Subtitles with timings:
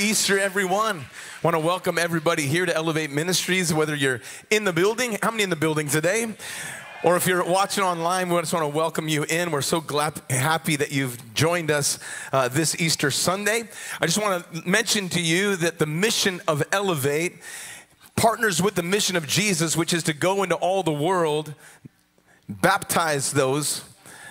[0.00, 1.04] Easter, everyone.
[1.42, 5.18] Want to welcome everybody here to Elevate Ministries, whether you're in the building.
[5.22, 6.34] How many in the building today?
[7.04, 9.50] Or if you're watching online, we just want to welcome you in.
[9.50, 11.98] We're so glad, happy that you've joined us
[12.32, 13.64] uh, this Easter Sunday.
[14.00, 17.34] I just want to mention to you that the mission of Elevate
[18.16, 21.54] partners with the mission of Jesus, which is to go into all the world,
[22.48, 23.84] baptize those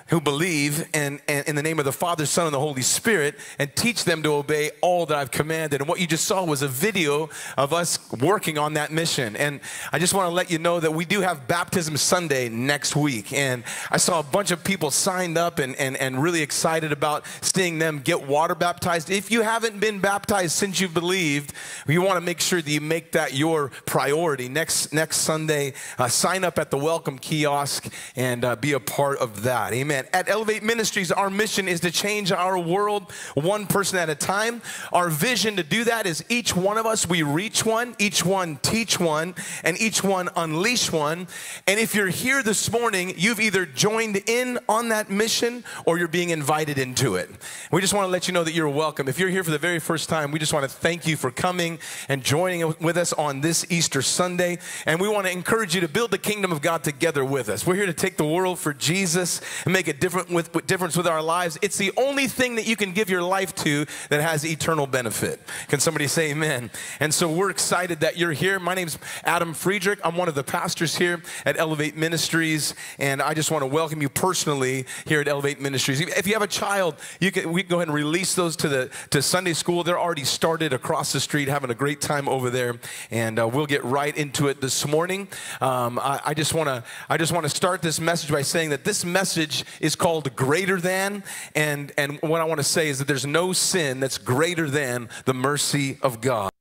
[0.09, 3.73] who believe and, in the name of the Father, Son, and the Holy Spirit and
[3.75, 5.81] teach them to obey all that I've commanded.
[5.81, 9.35] And what you just saw was a video of us working on that mission.
[9.35, 9.59] And
[9.91, 13.33] I just want to let you know that we do have Baptism Sunday next week.
[13.33, 17.25] And I saw a bunch of people signed up and, and, and really excited about
[17.41, 19.11] seeing them get water baptized.
[19.11, 21.53] If you haven't been baptized since you've believed,
[21.87, 24.49] you want to make sure that you make that your priority.
[24.49, 29.19] Next, next Sunday, uh, sign up at the welcome kiosk and uh, be a part
[29.19, 29.73] of that.
[29.73, 29.98] Amen.
[30.13, 34.61] At Elevate Ministries, our mission is to change our world one person at a time.
[34.93, 38.57] Our vision to do that is each one of us, we reach one, each one
[38.61, 41.27] teach one, and each one unleash one.
[41.67, 46.07] And if you're here this morning, you've either joined in on that mission or you're
[46.07, 47.29] being invited into it.
[47.71, 49.07] We just want to let you know that you're welcome.
[49.07, 51.31] If you're here for the very first time, we just want to thank you for
[51.31, 54.59] coming and joining with us on this Easter Sunday.
[54.85, 57.67] And we want to encourage you to build the kingdom of God together with us.
[57.67, 60.95] We're here to take the world for Jesus and make a different with, with, difference
[60.95, 61.57] with our lives.
[61.61, 65.39] It's the only thing that you can give your life to that has eternal benefit.
[65.67, 66.71] Can somebody say amen?
[66.99, 68.59] And so we're excited that you're here.
[68.59, 69.99] My name's Adam Friedrich.
[70.03, 74.01] I'm one of the pastors here at Elevate Ministries, and I just want to welcome
[74.01, 76.01] you personally here at Elevate Ministries.
[76.01, 78.69] If you have a child, you can we can go ahead and release those to
[78.69, 79.83] the to Sunday school.
[79.83, 82.75] They're already started across the street, having a great time over there,
[83.11, 85.27] and uh, we'll get right into it this morning.
[85.61, 88.69] Um, I, I just want to I just want to start this message by saying
[88.69, 91.23] that this message is called greater than.
[91.55, 95.09] And, and what I want to say is that there's no sin that's greater than
[95.25, 96.51] the mercy of God.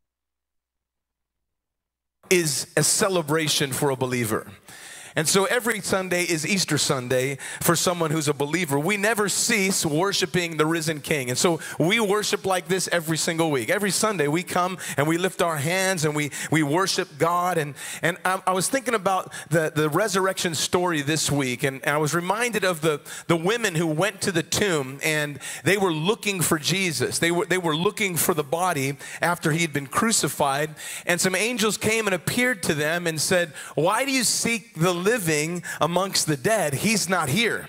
[2.31, 4.47] Is a celebration for a believer.
[5.17, 8.79] And so every Sunday is Easter Sunday for someone who's a believer.
[8.79, 11.31] We never cease worshiping the risen King.
[11.31, 13.71] And so we worship like this every single week.
[13.71, 17.59] Every Sunday we come and we lift our hands and we, we worship God.
[17.59, 21.91] And, and I, I was thinking about the, the resurrection story this week, and, and
[21.95, 25.93] I was reminded of the, the women who went to the tomb and they were
[25.93, 27.19] looking for Jesus.
[27.19, 30.75] They were, they were looking for the body after he had been crucified.
[31.07, 34.93] And some angels came and appeared to them and said, Why do you seek the
[35.09, 37.67] living amongst the dead, he's not here.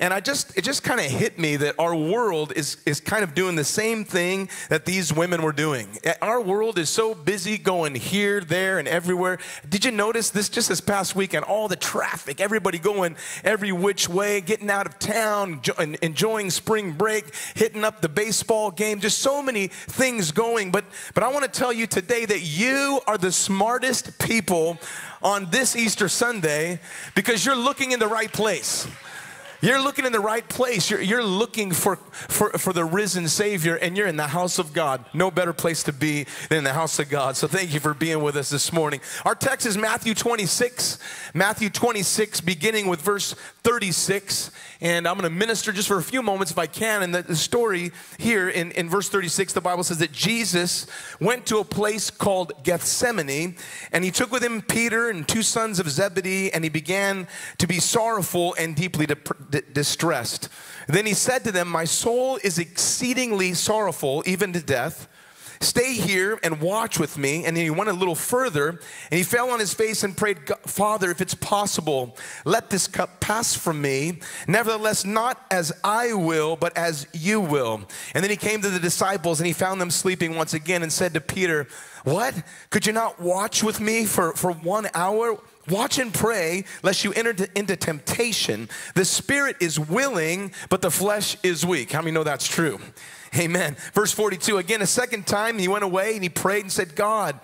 [0.00, 3.24] And I just, it just kind of hit me that our world is, is kind
[3.24, 5.88] of doing the same thing that these women were doing.
[6.04, 9.38] Eh, our world is so busy going here, there, and everywhere.
[9.68, 11.44] Did you notice this just this past weekend?
[11.46, 15.60] All the traffic, everybody going every which way, getting out of town,
[16.00, 20.70] enjoying spring break, hitting up the baseball game, just so many things going.
[20.70, 24.78] But, but I want to tell you today that you are the smartest people
[25.22, 26.78] on this Easter Sunday
[27.16, 28.86] because you're looking in the right place.
[29.60, 30.88] You're looking in the right place.
[30.88, 34.72] You're, you're looking for, for, for the risen Savior, and you're in the house of
[34.72, 35.04] God.
[35.12, 37.36] No better place to be than the house of God.
[37.36, 39.00] So thank you for being with us this morning.
[39.24, 40.98] Our text is Matthew 26,
[41.34, 44.52] Matthew 26, beginning with verse 36.
[44.80, 47.02] And I'm going to minister just for a few moments if I can.
[47.02, 50.86] And the, the story here in, in verse 36, the Bible says that Jesus
[51.20, 53.56] went to a place called Gethsemane,
[53.90, 57.26] and he took with him Peter and two sons of Zebedee, and he began
[57.58, 60.48] to be sorrowful and deeply depressed d- distressed.
[60.86, 65.08] Then he said to them, My soul is exceedingly sorrowful, even to death.
[65.60, 67.44] Stay here and watch with me.
[67.44, 71.10] And he went a little further and he fell on his face and prayed, Father,
[71.10, 74.20] if it's possible, let this cup pass from me.
[74.46, 77.82] Nevertheless, not as I will, but as you will.
[78.14, 80.92] And then he came to the disciples and he found them sleeping once again and
[80.92, 81.66] said to Peter,
[82.04, 82.34] What?
[82.70, 85.38] Could you not watch with me for, for one hour?
[85.70, 88.68] Watch and pray lest you enter into temptation.
[88.94, 91.92] The spirit is willing, but the flesh is weak.
[91.92, 92.78] How many know that's true?
[93.36, 93.76] Amen.
[93.92, 97.38] Verse 42 again, a second time he went away and he prayed and said, God,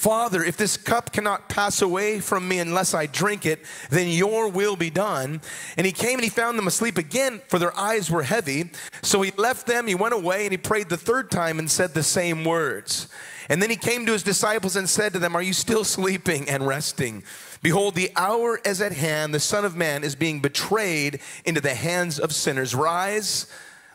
[0.00, 4.48] Father, if this cup cannot pass away from me unless I drink it, then your
[4.48, 5.42] will be done.
[5.76, 8.70] And he came and he found them asleep again, for their eyes were heavy.
[9.02, 11.92] So he left them, he went away, and he prayed the third time and said
[11.92, 13.08] the same words.
[13.50, 16.48] And then he came to his disciples and said to them, Are you still sleeping
[16.48, 17.22] and resting?
[17.62, 19.34] Behold, the hour is at hand.
[19.34, 22.74] The Son of Man is being betrayed into the hands of sinners.
[22.74, 23.46] Rise,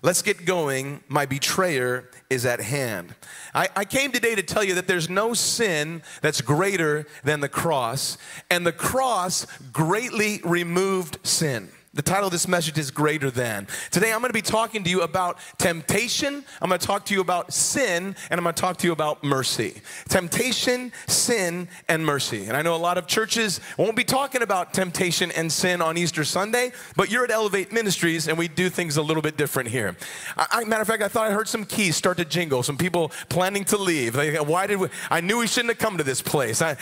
[0.03, 1.01] let's get going.
[1.07, 3.15] My betrayer is at hand.
[3.55, 7.49] I, I, came today to tell you that there's no sin that's greater than the
[7.49, 8.17] cross,
[8.51, 11.69] and the cross greatly removed sin.
[11.95, 13.67] The title of this message is Greater Than.
[13.89, 17.13] Today I'm going to be talking to you about temptation, I'm going to talk to
[17.13, 19.81] you about sin, and I'm going to talk to you about mercy.
[20.09, 22.47] Temptation, sin, and mercy.
[22.47, 25.97] And I know a lot of churches won't be talking about temptation and sin on
[25.97, 29.69] Easter Sunday, but you're at Elevate Ministries and we do things a little bit different
[29.69, 29.95] here.
[30.35, 32.75] I, I, matter of fact, I thought I heard some keys start to jingle, some
[32.75, 34.17] people planning to leave.
[34.17, 36.61] why did we, I knew we shouldn't have come to this place.
[36.61, 36.75] I,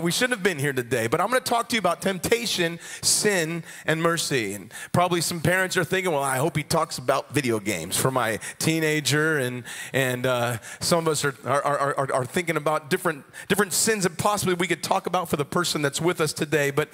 [0.00, 1.06] we shouldn't have been here today.
[1.06, 4.47] But I'm going to talk to you about temptation, sin, and mercy.
[4.54, 8.10] And probably some parents are thinking, well, I hope he talks about video games for
[8.10, 9.38] my teenager.
[9.38, 14.04] And, and uh, some of us are, are, are, are thinking about different, different sins
[14.04, 16.70] that possibly we could talk about for the person that's with us today.
[16.70, 16.88] But,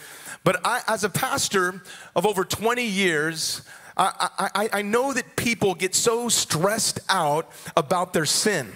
[0.45, 1.83] but I, as a pastor
[2.15, 3.63] of over 20 years,
[3.97, 8.73] I, I, I, know that people get so stressed out about their sin.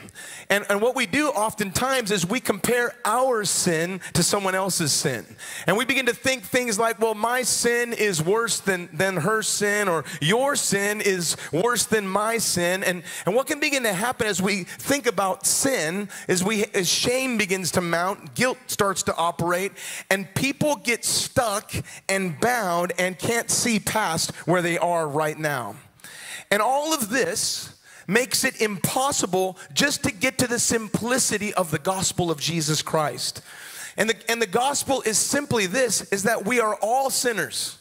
[0.49, 5.27] And, and what we do oftentimes is we compare our sin to someone else's sin.
[5.67, 9.43] And we begin to think things like, well, my sin is worse than, than her
[9.43, 12.85] sin, or your sin is worse than my sin.
[12.85, 16.89] And, and what can begin to happen as we think about sin is we as
[16.89, 19.73] shame begins to mount, guilt starts to operate,
[20.11, 21.73] and people get stuck
[22.09, 25.77] and bound and can't see past where they are right now.
[26.51, 31.79] And all of this makes it impossible just to get to the simplicity of the
[31.79, 33.43] gospel of Jesus Christ.
[33.97, 37.79] And the, and the gospel is simply this is that we are all sinners.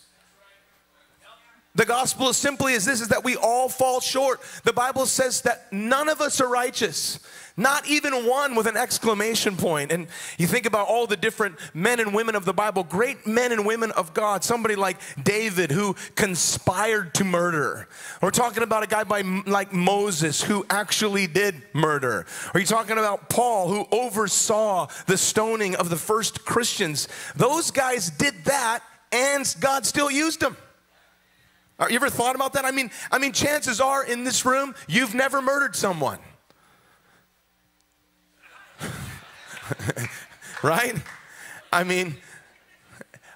[1.76, 4.42] The gospel is simply is this is that we all fall short.
[4.64, 7.20] The Bible says that none of us are righteous.
[7.60, 9.92] Not even one with an exclamation point.
[9.92, 10.08] And
[10.38, 13.66] you think about all the different men and women of the Bible, great men and
[13.66, 14.44] women of God.
[14.44, 17.90] Somebody like David who conspired to murder.
[18.22, 22.28] We're talking about a guy by, like Moses who actually did murder.
[22.54, 27.08] Are you talking about Paul who oversaw the stoning of the first Christians?
[27.36, 30.56] Those guys did that and God still used them.
[31.80, 32.66] Uh, you ever thought about that?
[32.66, 36.20] I mean, I mean, chances are in this room, you've never murdered someone.
[40.64, 40.96] right?
[41.72, 42.16] I mean,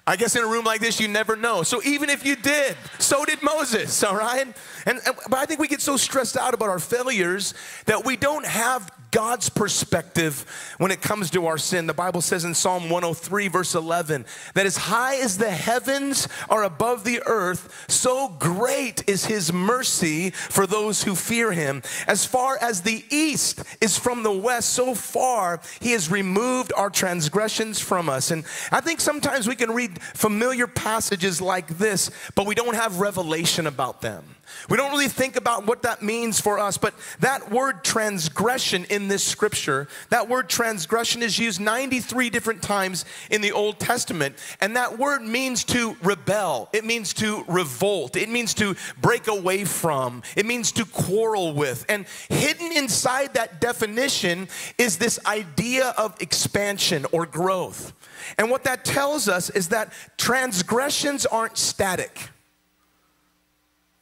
[0.06, 1.62] I guess in a room like this, you never know.
[1.62, 4.46] So even if you did, so did Moses, all right?
[4.84, 7.54] And, but I think we get so stressed out about our failures
[7.86, 10.44] that we don't have God's perspective
[10.78, 11.86] when it comes to our sin.
[11.86, 16.64] The Bible says in Psalm 103, verse 11, that as high as the heavens are
[16.64, 21.82] above the earth, so great is his mercy for those who fear him.
[22.08, 26.90] As far as the east is from the west, so far he has removed our
[26.90, 28.30] transgressions from us.
[28.30, 32.98] And I think sometimes we can read familiar passages like this, but we don't have
[32.98, 34.24] revelation about them.
[34.68, 39.08] We don't really think about what that means for us, but that word transgression in
[39.08, 44.36] this scripture, that word transgression is used 93 different times in the Old Testament.
[44.60, 49.64] And that word means to rebel, it means to revolt, it means to break away
[49.64, 51.84] from, it means to quarrel with.
[51.88, 54.48] And hidden inside that definition
[54.78, 57.92] is this idea of expansion or growth.
[58.38, 62.31] And what that tells us is that transgressions aren't static.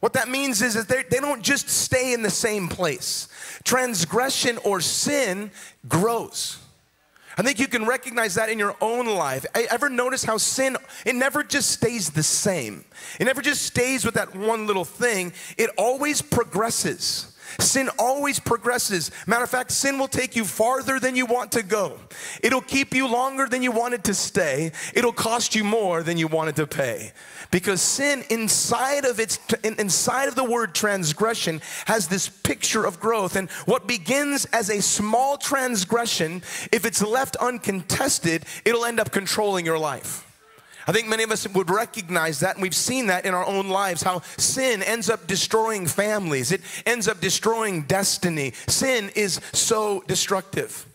[0.01, 3.27] What that means is that they, don't just stay in the same place.
[3.63, 5.51] Transgression or sin
[5.87, 6.57] grows.
[7.37, 9.45] I think you can recognize that in your own life.
[9.55, 10.75] Ever notice how sin,
[11.05, 12.83] it never just stays the same.
[13.19, 15.33] It never just stays with that one little thing.
[15.57, 17.37] It always progresses.
[17.59, 19.11] Sin always progresses.
[19.27, 21.97] Matter of fact, sin will take you farther than you want to go.
[22.41, 24.71] It'll keep you longer than you wanted to stay.
[24.93, 27.11] It'll cost you more than you wanted to pay.
[27.51, 33.35] Because sin inside of its inside of the word transgression has this picture of growth
[33.35, 36.41] and what begins as a small transgression,
[36.71, 40.30] if it's left uncontested, it'll end up controlling your life.
[40.87, 43.69] I think many of us would recognize that, and we've seen that in our own
[43.69, 48.53] lives how sin ends up destroying families, it ends up destroying destiny.
[48.67, 50.87] Sin is so destructive.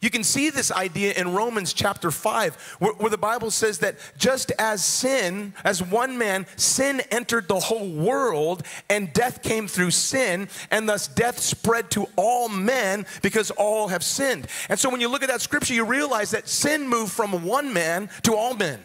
[0.00, 3.96] You can see this idea in Romans chapter 5, where, where, the Bible says that
[4.16, 9.90] just as sin, as one man, sin entered the whole world, and death came through
[9.90, 14.46] sin, and thus death spread to all men because all have sinned.
[14.70, 17.74] And so when you look at that scripture, you realize that sin moved from one
[17.74, 18.80] man to all men.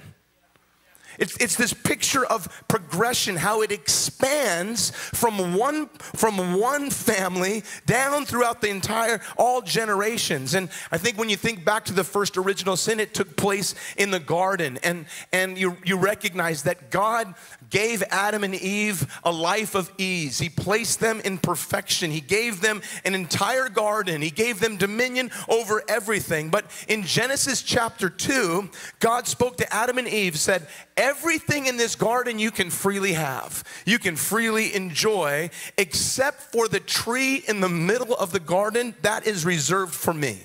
[1.19, 8.25] It's, it's this picture of progression, how it expands from one, from one family down
[8.25, 10.53] throughout the entire, all generations.
[10.53, 13.75] And I think when you think back to the first original sin, it took place
[13.97, 14.79] in the garden.
[14.83, 17.33] And, and you, you recognize that God
[17.69, 20.39] gave Adam and Eve a life of ease.
[20.39, 22.11] He placed them in perfection.
[22.11, 24.21] He gave them an entire garden.
[24.21, 26.49] He gave them dominion over everything.
[26.49, 28.69] But in Genesis chapter 2,
[28.99, 30.67] God spoke to Adam and Eve, said,
[31.05, 36.79] everything in this garden you can freely have, you can freely enjoy, except for the
[36.79, 40.39] tree in the middle of the garden that is reserved for me.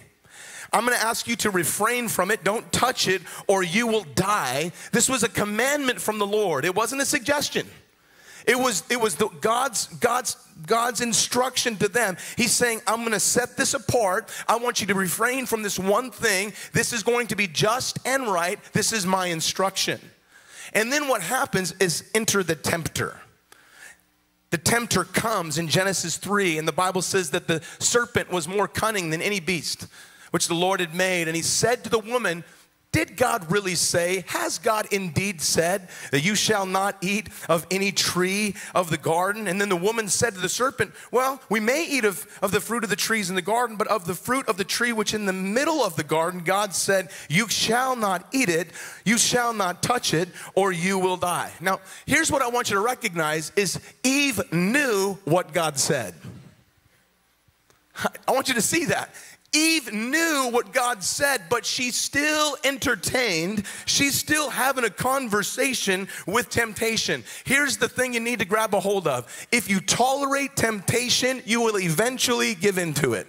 [0.72, 2.44] I'm gonna ask you to refrain from it.
[2.44, 4.70] Don't touch it or you will die.
[4.92, 7.66] This was a commandment from the Lord, it wasn't a suggestion.
[8.46, 10.34] It was, it was the, God's, God's,
[10.66, 12.16] God's instruction to them.
[12.36, 14.30] He's saying, I'm going to set this apart.
[14.48, 16.54] I want you to refrain from this one thing.
[16.72, 18.58] This is going to be just and right.
[18.72, 20.00] This is my instruction.
[20.72, 23.20] And then what happens is enter the tempter.
[24.50, 28.66] The tempter comes in Genesis 3, and the Bible says that the serpent was more
[28.66, 29.86] cunning than any beast
[30.30, 31.28] which the Lord had made.
[31.28, 32.44] And he said to the woman,
[32.92, 37.92] did God really say, has God indeed said that you shall not eat of any
[37.92, 39.46] tree of the garden?
[39.46, 42.60] And then the woman said to the serpent, Well, we may eat of, of the
[42.60, 45.14] fruit of the trees in the garden, but of the fruit of the tree which
[45.14, 48.70] in the middle of the garden, God said, You shall not eat it,
[49.04, 51.52] you shall not touch it, or you will die.
[51.60, 56.14] Now, here's what I want you to recognize is Eve knew what God said.
[58.26, 59.14] I want you to see that.
[59.52, 63.64] Eve knew what God said, but she still entertained.
[63.84, 67.24] She's still having a conversation with temptation.
[67.44, 71.60] Here's the thing you need to grab a hold of if you tolerate temptation, you
[71.60, 73.26] will eventually give in to it.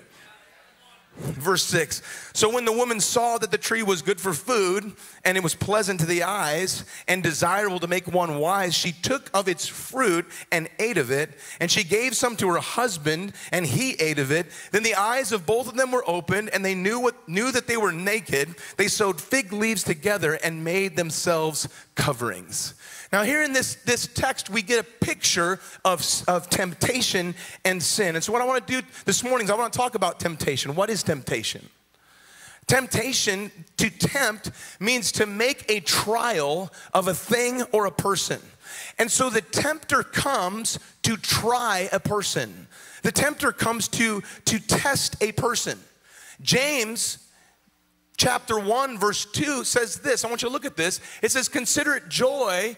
[1.18, 2.01] Verse 6
[2.34, 4.94] So when the woman saw that the tree was good for food,
[5.25, 9.30] and it was pleasant to the eyes, and desirable to make one wise, she took
[9.34, 11.32] of its fruit and ate of it.
[11.60, 14.48] And she gave some to her husband, and he ate of it.
[14.72, 17.68] Then the eyes of both of them were opened, and they knew, what, knew that
[17.68, 18.56] they were naked.
[18.77, 22.74] They sewed fig leaves together and made themselves coverings.
[23.12, 28.15] Now, here in this, this text, we get a picture of, of temptation and sin.
[28.15, 30.20] And so, what I want to do this morning is I want to talk about
[30.20, 30.75] temptation.
[30.75, 31.68] What is temptation?
[32.68, 38.39] Temptation, to tempt, means to make a trial of a thing or a person.
[38.98, 42.68] And so the tempter comes to try a person.
[43.03, 45.80] The tempter comes to, to test a person.
[46.41, 47.18] James
[48.15, 50.24] chapter 1, verse 2 says this.
[50.24, 51.01] I want you to look at this.
[51.22, 52.77] It says, Consider it joy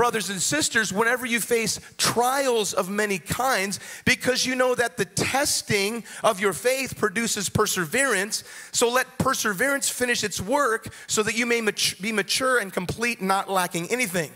[0.00, 5.04] brothers and sisters, whenever you face trials of many kinds, because you know that the
[5.04, 8.42] testing of your faith produces perseverance.
[8.72, 11.60] So let perseverance finish its work so that you may
[12.00, 14.32] be mature and complete, not lacking anything.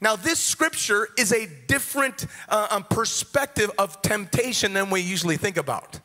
[0.00, 5.56] Now, this scripture is a different uh, um, perspective of temptation than we usually think
[5.56, 6.00] about.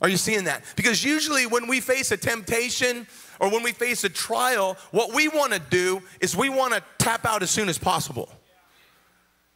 [0.00, 0.62] Are you seeing that?
[0.76, 3.08] Because usually when we face a temptation,
[3.40, 6.82] or when we face a trial, what we want to do is we want to
[6.98, 8.28] tap out as soon as possible.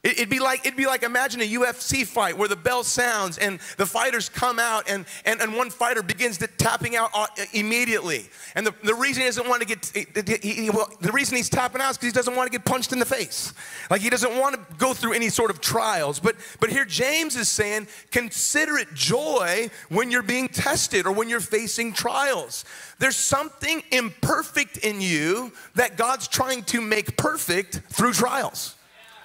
[0.05, 3.59] It'd be like it'd be like imagine a UFC fight where the bell sounds and
[3.79, 8.29] the fighters come out and, and, and one fighter begins to tapping out uh, immediately.
[8.55, 11.51] And the, the reason he doesn't want to get he, he, well, the reason he's
[11.51, 13.53] tapping out is because he doesn't want to get punched in the face.
[13.91, 16.21] Like he doesn't want to go through any sort of trials.
[16.21, 21.29] But but here James is saying consider it joy when you're being tested or when
[21.29, 22.65] you're facing trials.
[23.01, 28.77] There's something imperfect in you that God's trying to make perfect through trials.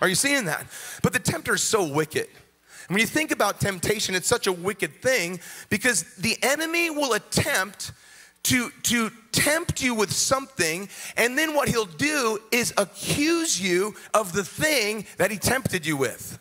[0.03, 0.67] Are you seeing that?
[1.01, 2.27] But the tempter is so wicked.
[2.89, 7.93] when you think about temptation, it's such a wicked thing because the enemy will attempt
[8.43, 14.33] to, to tempt you with something, and then what he'll do is accuse you of
[14.33, 16.37] the thing that he tempted you with.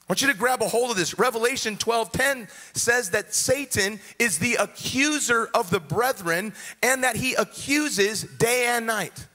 [0.00, 1.16] I want you to grab a hold of this.
[1.16, 8.22] Revelation 12:10 says that Satan is the accuser of the brethren and that he accuses
[8.24, 9.28] day and night.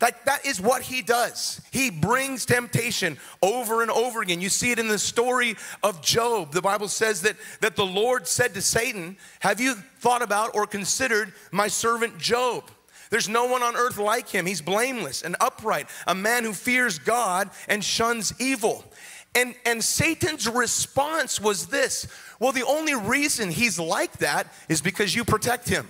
[0.00, 1.60] That, that is what he does.
[1.70, 4.40] He brings temptation over and over again.
[4.40, 6.52] You see it in the story of Job.
[6.52, 10.66] The Bible says that, that the Lord said to Satan, Have you thought about or
[10.66, 12.70] considered my servant Job?
[13.10, 14.46] There's no one on earth like him.
[14.46, 18.84] He's blameless and upright, a man who fears God and shuns evil.
[19.34, 22.06] And, and Satan's response was this
[22.38, 25.88] Well, the only reason he's like that is because you protect him.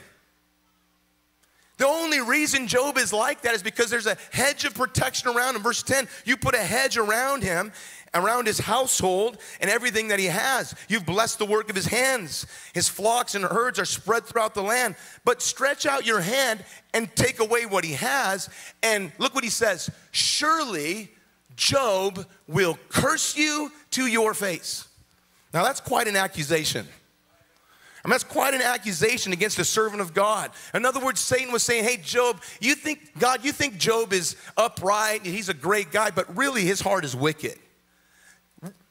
[1.80, 5.56] The only reason Job is like that is because there's a hedge of protection around
[5.56, 5.62] him.
[5.62, 7.72] Verse 10, you put a hedge around him,
[8.12, 10.74] around his household, and everything that he has.
[10.90, 12.44] You've blessed the work of his hands.
[12.74, 14.94] His flocks and herds are spread throughout the land.
[15.24, 18.50] But stretch out your hand and take away what he has.
[18.82, 21.10] And look what he says Surely
[21.56, 24.86] Job will curse you to your face.
[25.54, 26.86] Now, that's quite an accusation.
[28.02, 30.50] I mean, that's quite an accusation against a servant of God.
[30.72, 34.36] In other words, Satan was saying, Hey, Job, you think, God, you think Job is
[34.56, 37.58] upright, he's a great guy, but really his heart is wicked.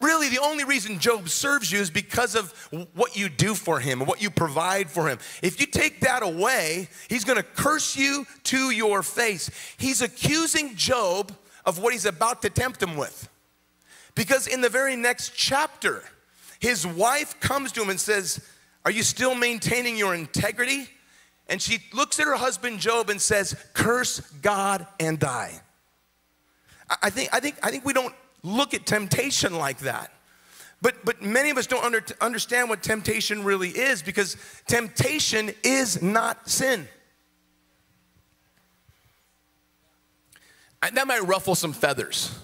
[0.01, 2.51] Really, the only reason Job serves you is because of
[2.95, 5.19] what you do for him, and what you provide for him.
[5.43, 9.51] If you take that away, he's gonna curse you to your face.
[9.77, 11.35] He's accusing Job
[11.65, 13.29] of what he's about to tempt him with.
[14.15, 16.03] Because in the very next chapter,
[16.59, 18.41] his wife comes to him and says,
[18.86, 20.88] Are you still maintaining your integrity?
[21.48, 25.59] And she looks at her husband Job and says, Curse God and die.
[27.01, 30.12] I think, I think, I think we don't look at temptation like that.
[30.81, 36.01] But, but many of us don't under, understand what temptation really is because temptation is
[36.01, 36.88] not sin.
[40.81, 42.38] That might ruffle some feathers.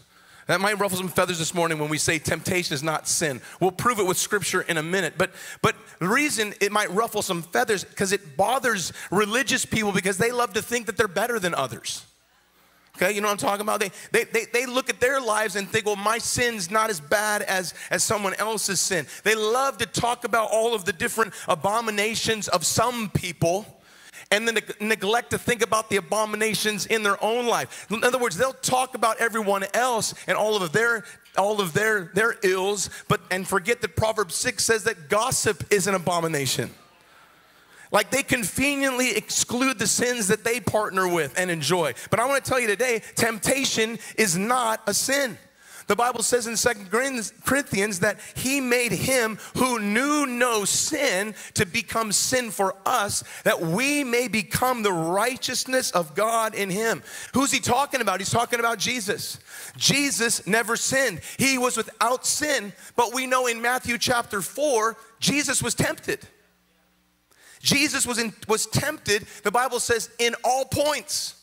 [0.47, 3.41] That might ruffle some feathers this morning when we say temptation is not sin.
[3.59, 5.15] We'll prove it with scripture in a minute.
[5.17, 5.31] But,
[5.63, 10.31] but the reason it might ruffle some feathers because it bothers religious people because they
[10.31, 12.05] love to think that they're better than others.
[12.95, 13.81] Okay, you know what I'm talking about?
[13.81, 17.01] They, they, they, they look at their lives and think, well, my sin's not as
[17.01, 19.05] bad as, as someone else's sin.
[19.23, 23.65] They love to talk about all of the different abominations of some people
[24.31, 27.87] and then neglect to think about the abominations in their own life.
[27.91, 31.03] In other words, they'll talk about everyone else and all of their
[31.37, 35.87] all of their their ills, but and forget that Proverbs 6 says that gossip is
[35.87, 36.71] an abomination.
[37.91, 41.93] Like they conveniently exclude the sins that they partner with and enjoy.
[42.09, 45.37] But I want to tell you today temptation is not a sin.
[45.87, 51.65] The Bible says in Second Corinthians that he made him who knew no sin to
[51.65, 57.03] become sin for us, that we may become the righteousness of God in him.
[57.33, 58.19] Who's he talking about?
[58.19, 59.39] He's talking about Jesus.
[59.77, 65.61] Jesus never sinned, he was without sin, but we know in Matthew chapter 4, Jesus
[65.61, 66.27] was tempted.
[67.59, 71.35] Jesus was, in, was tempted, the Bible says, in all points,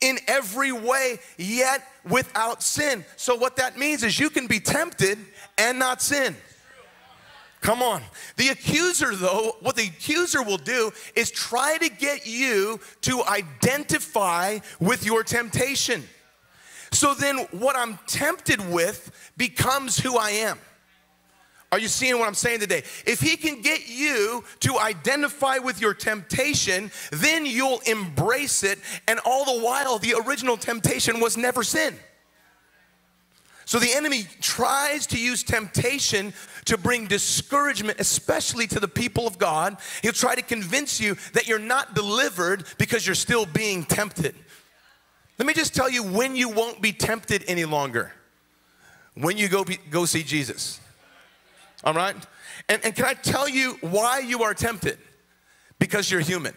[0.00, 3.04] in every way, yet without sin.
[3.16, 5.18] So, what that means is you can be tempted
[5.58, 6.36] and not sin.
[7.60, 8.02] Come on.
[8.36, 14.60] The accuser, though, what the accuser will do is try to get you to identify
[14.78, 16.04] with your temptation.
[16.92, 20.58] So then, what I'm tempted with becomes who I am.
[21.72, 22.82] Are you seeing what I'm saying today?
[23.06, 28.80] If he can get you to identify with your temptation, then you'll embrace it.
[29.06, 31.94] And all the while, the original temptation was never sin.
[33.66, 39.38] So the enemy tries to use temptation to bring discouragement, especially to the people of
[39.38, 39.76] God.
[40.02, 44.34] He'll try to convince you that you're not delivered because you're still being tempted.
[45.38, 48.12] Let me just tell you when you won't be tempted any longer.
[49.14, 50.80] When you go, be, go see Jesus.
[51.84, 52.16] All right?
[52.68, 54.98] And, and can I tell you why you are tempted?
[55.78, 56.54] Because you're human.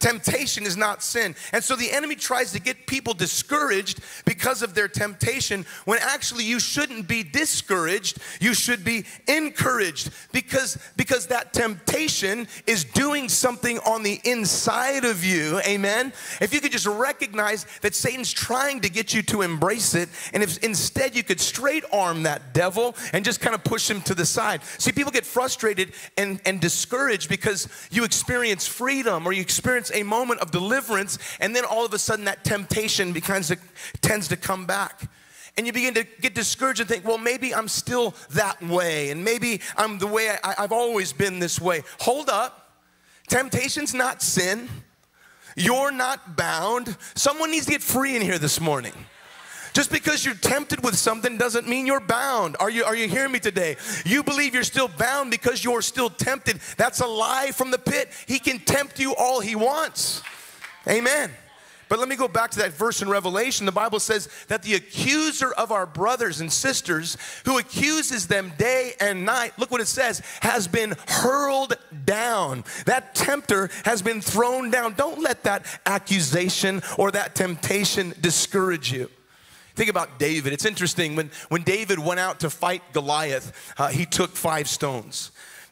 [0.00, 1.34] Temptation is not sin.
[1.52, 6.44] And so the enemy tries to get people discouraged because of their temptation when actually
[6.44, 13.80] you shouldn't be discouraged, you should be encouraged because because that temptation is doing something
[13.80, 15.60] on the inside of you.
[15.66, 16.12] Amen.
[16.40, 20.44] If you could just recognize that Satan's trying to get you to embrace it and
[20.44, 24.14] if instead you could straight arm that devil and just kind of push him to
[24.14, 24.62] the side.
[24.78, 30.08] See people get frustrated and and discouraged because you experience freedom or you experience experience
[30.08, 33.52] a moment of deliverance, and then all of a sudden that temptation becomes,
[34.00, 35.08] tends to come back.
[35.56, 39.24] And you begin to get discouraged and think, well, maybe I'm still that way, and
[39.24, 41.82] maybe I'm the way I, I've always been this way.
[42.00, 42.54] Hold up.
[43.28, 44.68] Temptation's not sin.
[45.56, 46.96] You're not bound.
[47.14, 48.92] Someone needs to get free in here this morning.
[49.72, 52.56] Just because you're tempted with something doesn't mean you're bound.
[52.60, 53.76] Are you, are you hearing me today?
[54.04, 56.60] You believe you're still bound because you're still tempted.
[56.76, 58.10] That's a lie from the pit.
[58.26, 60.22] He can tempt you all he wants.
[60.88, 61.30] Amen.
[61.88, 63.64] But let me go back to that verse in Revelation.
[63.64, 68.92] The Bible says that the accuser of our brothers and sisters, who accuses them day
[69.00, 72.64] and night, look what it says, has been hurled down.
[72.84, 74.94] That tempter has been thrown down.
[74.94, 79.08] Don't let that accusation or that temptation discourage you.
[79.78, 80.52] Think about David.
[80.52, 81.14] It's interesting.
[81.14, 85.30] When, when David went out to fight Goliath, uh, he took five stones.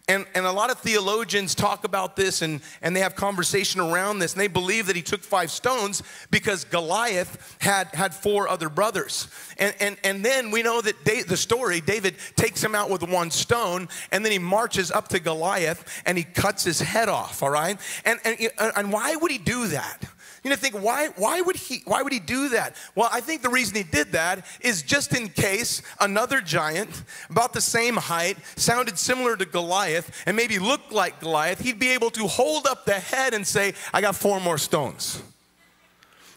[0.08, 4.20] And, and a lot of theologians talk about this and, and they have conversation around
[4.20, 4.34] this.
[4.34, 9.26] And they believe that he took five stones because Goliath had, had four other brothers.
[9.58, 13.32] And, and, and then we know that the story David takes him out with one
[13.32, 17.50] stone and then he marches up to Goliath and he cuts his head off, all
[17.50, 17.76] right?
[18.04, 20.04] And, and, and why would he do that?
[20.46, 22.76] You know, think why why would he why would he do that?
[22.94, 27.52] Well, I think the reason he did that is just in case another giant about
[27.52, 32.10] the same height, sounded similar to Goliath, and maybe looked like Goliath, he'd be able
[32.10, 35.20] to hold up the head and say, "I got four more stones."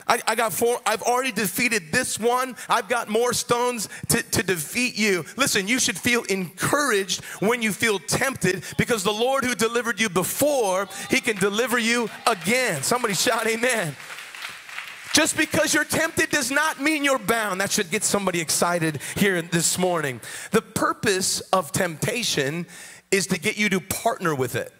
[0.09, 2.55] I, I, got four, I've already defeated this one.
[2.67, 5.23] I've got more stones to, to defeat you.
[5.37, 10.09] Listen, you should feel encouraged when you feel tempted because the Lord who delivered you
[10.09, 12.81] before, he can deliver you again.
[12.81, 13.95] Somebody shout amen.
[15.13, 17.61] Just because you're tempted does not mean you're bound.
[17.61, 20.21] That should get somebody excited here this morning.
[20.51, 22.65] The purpose of temptation
[23.11, 24.71] is to get you to partner with it.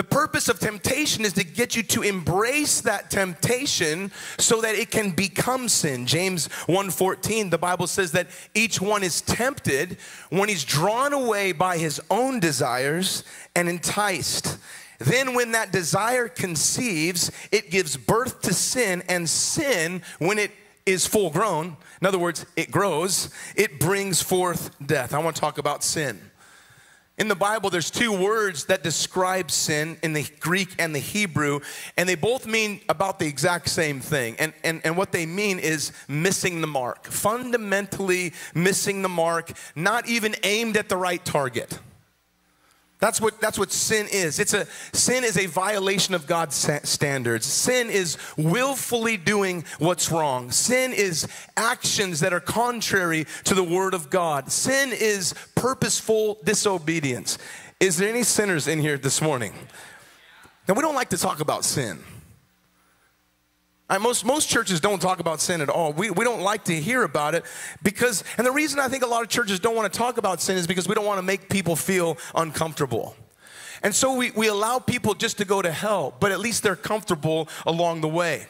[0.00, 4.90] The purpose of temptation is to get you to embrace that temptation so that it
[4.90, 6.06] can become sin.
[6.06, 9.98] James 1:14 the Bible says that each one is tempted
[10.30, 14.56] when he's drawn away by his own desires and enticed.
[14.98, 20.52] Then when that desire conceives, it gives birth to sin and sin when it
[20.86, 25.12] is full grown, in other words, it grows, it brings forth death.
[25.12, 26.29] I want to talk about sin.
[27.20, 31.60] In the Bible, there's two words that describe sin in the Greek and the Hebrew,
[31.98, 34.36] and they both mean about the exact same thing.
[34.38, 40.08] And, and, and what they mean is missing the mark, fundamentally missing the mark, not
[40.08, 41.78] even aimed at the right target.
[43.00, 44.38] That's what, that's what sin is.
[44.38, 47.46] It's a, sin is a violation of God's standards.
[47.46, 50.50] Sin is willfully doing what's wrong.
[50.50, 54.52] Sin is actions that are contrary to the word of God.
[54.52, 57.38] Sin is purposeful disobedience.
[57.80, 59.54] Is there any sinners in here this morning?
[60.68, 62.00] Now, we don't like to talk about sin.
[63.98, 65.92] Most, most churches don't talk about sin at all.
[65.92, 67.44] We, we don't like to hear about it
[67.82, 70.40] because, and the reason I think a lot of churches don't want to talk about
[70.40, 73.16] sin is because we don't want to make people feel uncomfortable.
[73.82, 76.76] And so we, we allow people just to go to hell, but at least they're
[76.76, 78.46] comfortable along the way.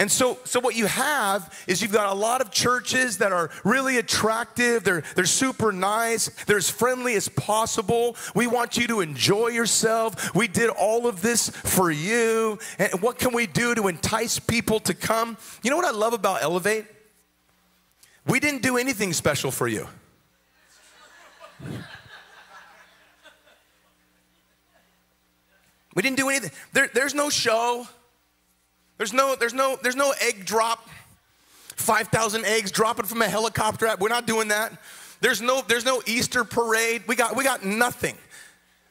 [0.00, 3.50] And so, so what you have is you've got a lot of churches that are
[3.64, 4.82] really attractive.
[4.82, 6.30] They're, they're super nice.
[6.46, 8.16] They're as friendly as possible.
[8.34, 10.34] We want you to enjoy yourself.
[10.34, 12.58] We did all of this for you.
[12.78, 15.36] And what can we do to entice people to come?
[15.62, 16.86] You know what I love about Elevate?
[18.26, 19.86] We didn't do anything special for you.
[25.94, 26.52] We didn't do anything.
[26.72, 27.86] There, there's no show.
[29.00, 30.86] There's no, there's no, there's no egg drop.
[31.76, 33.88] 5,000 eggs dropping from a helicopter.
[33.98, 34.74] We're not doing that.
[35.22, 37.04] There's no, there's no Easter parade.
[37.06, 38.14] We got, we got nothing.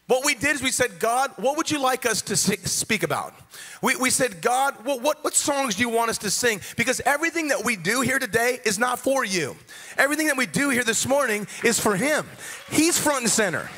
[0.08, 3.36] What we did is we said, God, what would you like us to speak about?
[3.84, 6.60] We, we said, God, well, what, what songs do you want us to sing?
[6.76, 9.56] Because everything that we do here today is not for you.
[9.96, 12.26] Everything that we do here this morning is for Him.
[12.72, 13.70] He's front and center.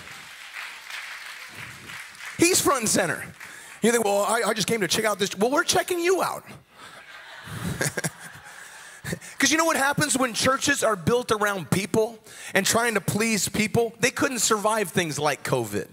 [2.37, 3.21] He's front and center.
[3.81, 5.35] You think, well, I, I just came to check out this.
[5.35, 6.43] Well, we're checking you out.
[9.41, 12.19] Because you know what happens when churches are built around people
[12.53, 13.91] and trying to please people?
[13.99, 15.87] They couldn't survive things like COVID.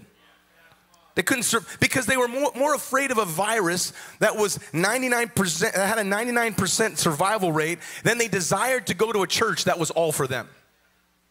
[1.15, 5.59] They couldn't sur- because they were more, more afraid of a virus that was 99%
[5.61, 9.79] that had a 99% survival rate than they desired to go to a church that
[9.79, 10.47] was all for them.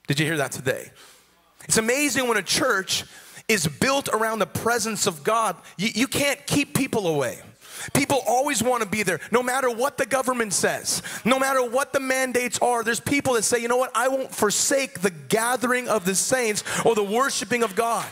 [0.09, 0.90] Did you hear that today?
[1.64, 3.05] It's amazing when a church
[3.49, 7.39] is built around the presence of God, you, you can't keep people away.
[7.95, 11.93] People always want to be there, no matter what the government says, no matter what
[11.93, 12.83] the mandates are.
[12.83, 16.65] There's people that say, you know what, I won't forsake the gathering of the saints
[16.85, 18.07] or the worshiping of God.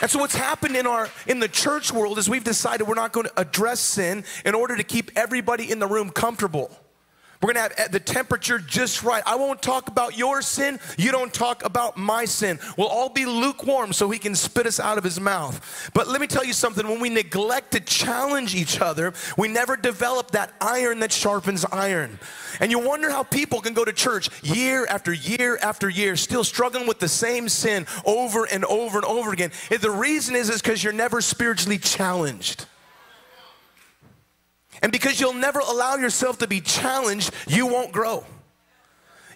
[0.00, 3.12] And so what's happened in our in the church world is we've decided we're not
[3.12, 6.70] going to address sin in order to keep everybody in the room comfortable.
[7.42, 9.22] We're gonna have eh, the temperature just right.
[9.26, 10.80] I won't talk about your sin.
[10.96, 12.58] You don't talk about my sin.
[12.76, 15.90] We'll all be lukewarm so he can spit us out of his mouth.
[15.92, 19.76] But let me tell you something when we neglect to challenge each other, we never
[19.76, 22.18] develop that iron that sharpens iron.
[22.60, 26.44] And you wonder how people can go to church year after year after year, still
[26.44, 29.52] struggling with the same sin over and over and over again.
[29.68, 32.66] The reason is is because you're never spiritually challenged.
[34.82, 38.24] And because you'll never allow yourself to be challenged, you won't grow.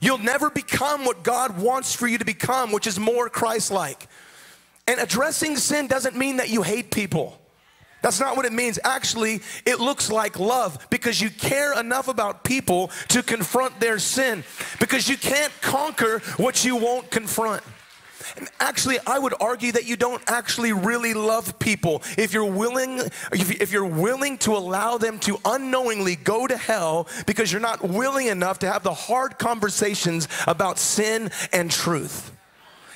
[0.00, 4.08] You'll never become what God wants for you to become, which is more Christ like.
[4.86, 7.38] And addressing sin doesn't mean that you hate people.
[8.02, 8.78] That's not what it means.
[8.82, 14.42] Actually, it looks like love because you care enough about people to confront their sin
[14.78, 17.62] because you can't conquer what you won't confront.
[18.58, 23.00] Actually, I would argue that you don't actually really love people if you're willing
[23.32, 28.26] if you're willing to allow them to unknowingly go to hell because you're not willing
[28.26, 32.32] enough to have the hard conversations about sin and truth.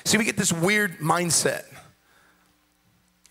[0.03, 1.63] See, we get this weird mindset.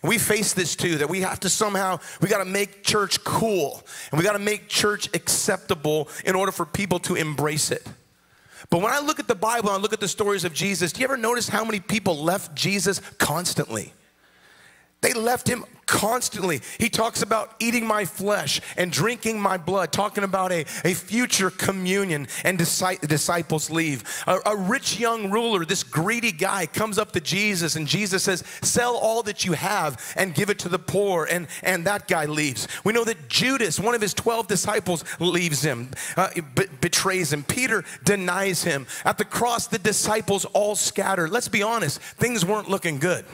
[0.03, 3.83] We face this too that we have to somehow, we got to make church cool
[4.11, 7.85] and we got to make church acceptable in order for people to embrace it.
[8.69, 10.91] But when I look at the Bible and I look at the stories of Jesus,
[10.91, 13.93] do you ever notice how many people left Jesus constantly?
[15.01, 16.61] They left him constantly.
[16.79, 21.49] He talks about eating my flesh and drinking my blood, talking about a, a future
[21.49, 24.03] communion, and disciples leave.
[24.27, 28.43] A, a rich young ruler, this greedy guy, comes up to Jesus, and Jesus says,
[28.61, 31.25] Sell all that you have and give it to the poor.
[31.25, 32.67] And, and that guy leaves.
[32.83, 37.43] We know that Judas, one of his 12 disciples, leaves him, uh, be- betrays him.
[37.43, 38.87] Peter denies him.
[39.03, 41.27] At the cross, the disciples all scatter.
[41.27, 43.25] Let's be honest, things weren't looking good.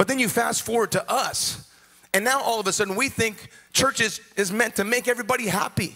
[0.00, 1.68] But then you fast forward to us,
[2.14, 5.46] and now all of a sudden we think church is, is meant to make everybody
[5.46, 5.94] happy.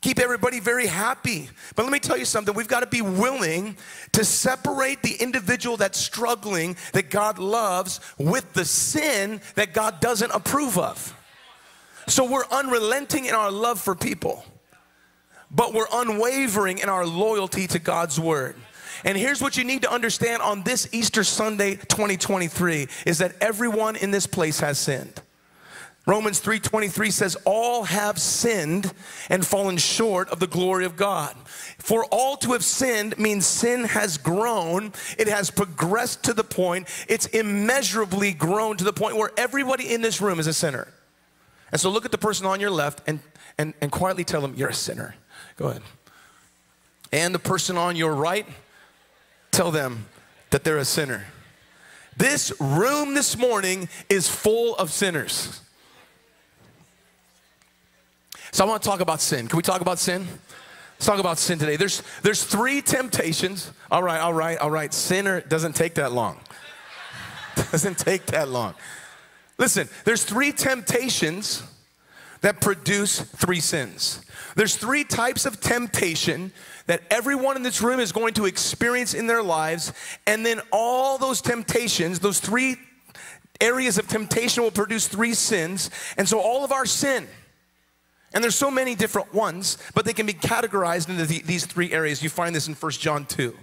[0.00, 1.50] Keep everybody very happy.
[1.76, 2.54] But let me tell you something.
[2.54, 3.76] We've got to be willing
[4.12, 10.30] to separate the individual that's struggling, that God loves, with the sin that God doesn't
[10.30, 11.14] approve of.
[12.06, 14.46] So we're unrelenting in our love for people,
[15.50, 18.56] but we're unwavering in our loyalty to God's word.
[19.04, 23.96] And here's what you need to understand on this Easter Sunday 2023 is that everyone
[23.96, 25.20] in this place has sinned.
[26.04, 28.92] Romans 3:23 says all have sinned
[29.28, 31.36] and fallen short of the glory of God.
[31.78, 36.88] For all to have sinned means sin has grown, it has progressed to the point,
[37.08, 40.88] it's immeasurably grown to the point where everybody in this room is a sinner.
[41.70, 43.20] And so look at the person on your left and
[43.58, 45.14] and, and quietly tell them you're a sinner.
[45.56, 45.82] Go ahead.
[47.12, 48.46] And the person on your right,
[49.52, 50.06] tell them
[50.50, 51.26] that they're a sinner.
[52.16, 55.60] This room this morning is full of sinners.
[58.50, 59.48] So I want to talk about sin.
[59.48, 60.26] Can we talk about sin?
[60.94, 61.76] Let's talk about sin today.
[61.76, 63.72] There's there's three temptations.
[63.90, 64.92] All right, all right, all right.
[64.92, 66.38] Sinner doesn't take that long.
[67.70, 68.74] doesn't take that long.
[69.58, 71.62] Listen, there's three temptations
[72.42, 74.20] that produce three sins.
[74.54, 76.52] There's three types of temptation
[76.86, 79.92] that everyone in this room is going to experience in their lives,
[80.26, 82.76] and then all those temptations, those three
[83.60, 85.90] areas of temptation will produce three sins.
[86.16, 87.28] And so all of our sin,
[88.34, 91.92] and there's so many different ones, but they can be categorized into the, these three
[91.92, 92.22] areas.
[92.22, 93.56] You find this in 1 John 2.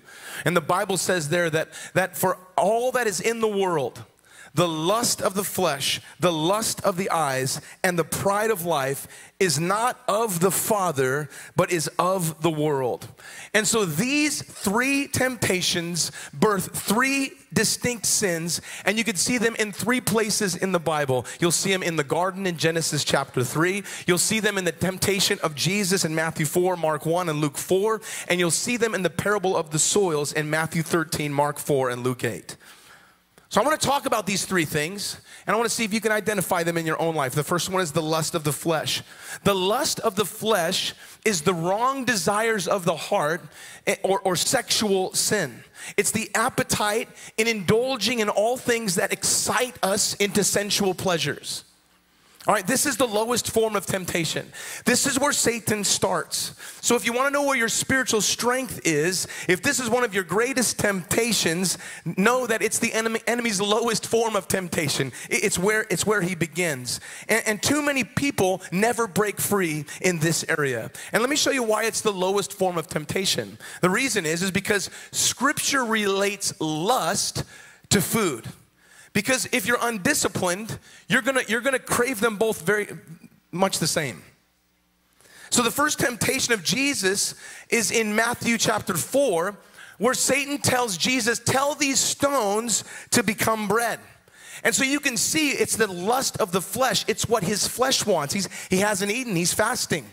[0.45, 4.03] And the Bible says there that, that for all that is in the world,
[4.53, 9.07] the lust of the flesh, the lust of the eyes, and the pride of life
[9.39, 13.07] is not of the Father, but is of the world.
[13.53, 19.71] And so these three temptations birth three distinct sins, and you can see them in
[19.71, 21.25] three places in the Bible.
[21.39, 24.71] You'll see them in the garden in Genesis chapter 3, you'll see them in the
[24.71, 28.93] temptation of Jesus in Matthew 4, Mark 1, and Luke 4, and you'll see them
[28.93, 32.55] in the parable of the soils in Matthew 13, Mark 4, and Luke 8.
[33.49, 35.91] So I want to talk about these three things, and I want to see if
[35.91, 37.33] you can identify them in your own life.
[37.33, 39.01] The first one is the lust of the flesh.
[39.43, 40.93] The lust of the flesh
[41.25, 43.41] is the wrong desires of the heart
[43.87, 45.63] eh, or, or sexual sin.
[45.97, 51.63] It's the appetite in indulging in all things that excite us into sensual pleasures.
[52.47, 54.49] All right, this is the lowest form of temptation.
[54.85, 56.55] This is where Satan starts.
[56.79, 60.05] So, if you want to know where your spiritual strength is, if this is one
[60.05, 65.11] of your greatest temptations, know that it's the enemy, enemy's lowest form of temptation.
[65.29, 67.01] It's where, it's where he begins.
[67.27, 70.91] And, and too many people never break free in this area.
[71.11, 73.57] And let me show you why it's the lowest form of temptation.
[73.81, 77.43] The reason is, is because scripture relates lust
[77.89, 78.47] to food.
[79.13, 82.87] Because if you're undisciplined, you're gonna, you're gonna crave them both very
[83.51, 84.21] much the same.
[85.49, 87.35] So the first temptation of Jesus
[87.69, 89.57] is in Matthew chapter 4,
[89.97, 93.99] where Satan tells Jesus, Tell these stones to become bread.
[94.63, 97.05] And so you can see it's the lust of the flesh.
[97.07, 98.33] It's what his flesh wants.
[98.33, 100.05] He's, he hasn't eaten, he's fasting.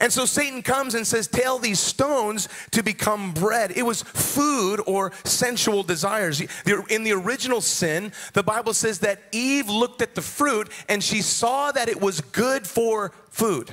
[0.00, 3.72] And so Satan comes and says, Tell these stones to become bread.
[3.76, 6.40] It was food or sensual desires.
[6.88, 11.22] In the original sin, the Bible says that Eve looked at the fruit and she
[11.22, 13.72] saw that it was good for food.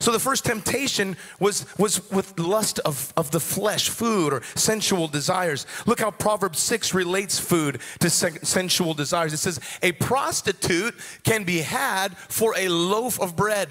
[0.00, 5.08] So the first temptation was, was with lust of, of the flesh, food or sensual
[5.08, 5.66] desires.
[5.84, 9.34] Look how Proverbs 6 relates food to se- sensual desires.
[9.34, 13.68] It says, A prostitute can be had for a loaf of bread.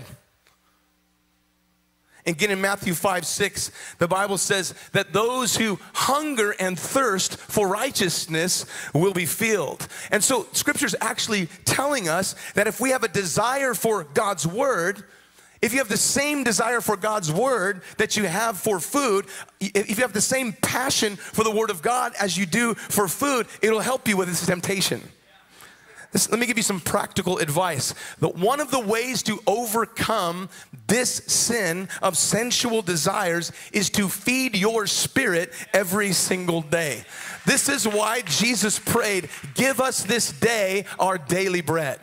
[2.25, 7.67] Again, in Matthew 5 6, the Bible says that those who hunger and thirst for
[7.67, 9.87] righteousness will be filled.
[10.11, 15.03] And so, scripture's actually telling us that if we have a desire for God's word,
[15.61, 19.25] if you have the same desire for God's word that you have for food,
[19.59, 23.07] if you have the same passion for the word of God as you do for
[23.07, 25.01] food, it'll help you with this temptation.
[26.11, 27.93] This, let me give you some practical advice.
[28.19, 30.49] That one of the ways to overcome
[30.89, 37.03] this sin of sensual desires is to feed your spirit every single day.
[37.45, 41.99] This is why Jesus prayed, Give us this day our daily bread.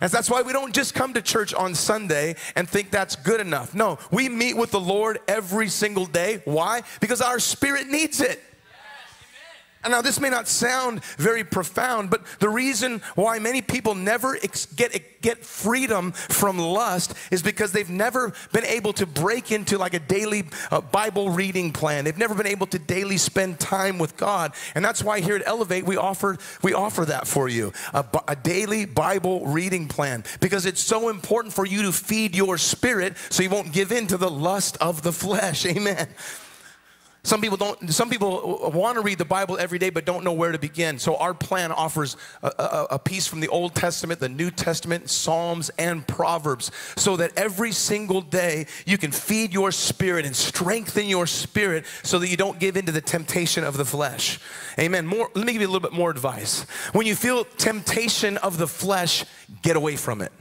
[0.00, 3.40] And that's why we don't just come to church on Sunday and think that's good
[3.40, 3.72] enough.
[3.72, 6.42] No, we meet with the Lord every single day.
[6.44, 6.82] Why?
[7.00, 8.42] Because our spirit needs it.
[9.84, 14.38] And now, this may not sound very profound, but the reason why many people never
[14.76, 19.94] get, get freedom from lust is because they've never been able to break into like
[19.94, 22.04] a daily uh, Bible reading plan.
[22.04, 24.52] They've never been able to daily spend time with God.
[24.76, 28.36] And that's why here at Elevate, we offer, we offer that for you a, a
[28.36, 33.42] daily Bible reading plan because it's so important for you to feed your spirit so
[33.42, 35.66] you won't give in to the lust of the flesh.
[35.72, 36.08] Amen.
[37.24, 40.32] Some people don't, some people want to read the Bible every day but don't know
[40.32, 40.98] where to begin.
[40.98, 45.08] So our plan offers a, a, a, piece from the Old Testament, the New Testament,
[45.08, 51.06] Psalms, and Proverbs so that every single day you can feed your spirit and strengthen
[51.06, 54.40] your spirit so that you don't give into the temptation of the flesh.
[54.76, 55.06] Amen.
[55.06, 56.62] More, let me give you a little bit more advice.
[56.92, 59.24] When you feel temptation of the flesh,
[59.62, 60.32] get away from it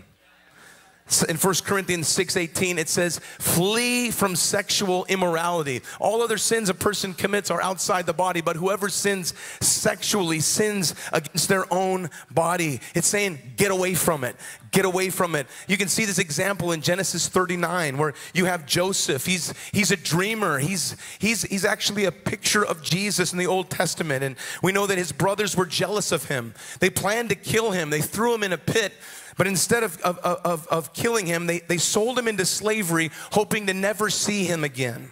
[1.28, 5.82] in 1 Corinthians 6:18 it says flee from sexual immorality.
[6.00, 10.96] All other sins a person commits are outside the body, but whoever sins sexually sins
[11.12, 12.80] against their own body.
[12.96, 14.36] It's saying get away from it.
[14.72, 15.48] Get away from it.
[15.68, 19.26] You can see this example in Genesis 39 where you have Joseph.
[19.26, 20.60] He's he's a dreamer.
[20.60, 24.88] He's he's he's actually a picture of Jesus in the Old Testament and we know
[24.88, 26.54] that his brothers were jealous of him.
[26.80, 27.90] They planned to kill him.
[27.90, 28.94] They threw him in a pit
[29.42, 33.66] but instead of, of, of, of killing him, they, they sold him into slavery, hoping
[33.66, 35.10] to never see him again.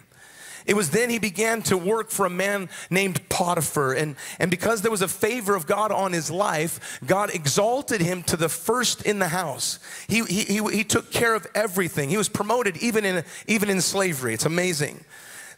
[0.66, 3.94] It was then he began to work for a man named Potiphar.
[3.94, 8.22] And, and because there was a favor of God on his life, God exalted him
[8.22, 9.80] to the first in the house.
[10.06, 12.08] He, he, he, he took care of everything.
[12.08, 14.32] He was promoted even in, even in slavery.
[14.34, 15.04] It's amazing.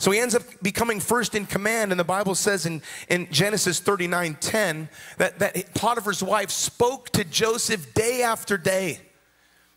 [0.02, 1.92] So he ends up becoming first in command.
[1.92, 4.88] And the Bible says in, in Genesis 39 10
[5.18, 8.98] that, that Potiphar's wife spoke to Joseph day after day.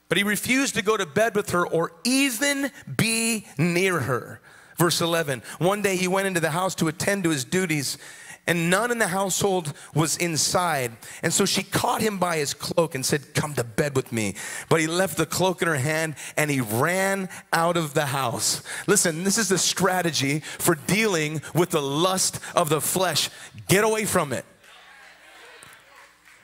[0.09, 4.41] But he refused to go to bed with her or even be near her.
[4.77, 7.99] Verse 11 One day he went into the house to attend to his duties
[8.47, 10.91] and none in the household was inside.
[11.23, 14.35] And so she caught him by his cloak and said, Come to bed with me.
[14.69, 18.61] But he left the cloak in her hand and he ran out of the house.
[18.87, 23.29] Listen, this is the strategy for dealing with the lust of the flesh.
[23.67, 24.45] Get away from it.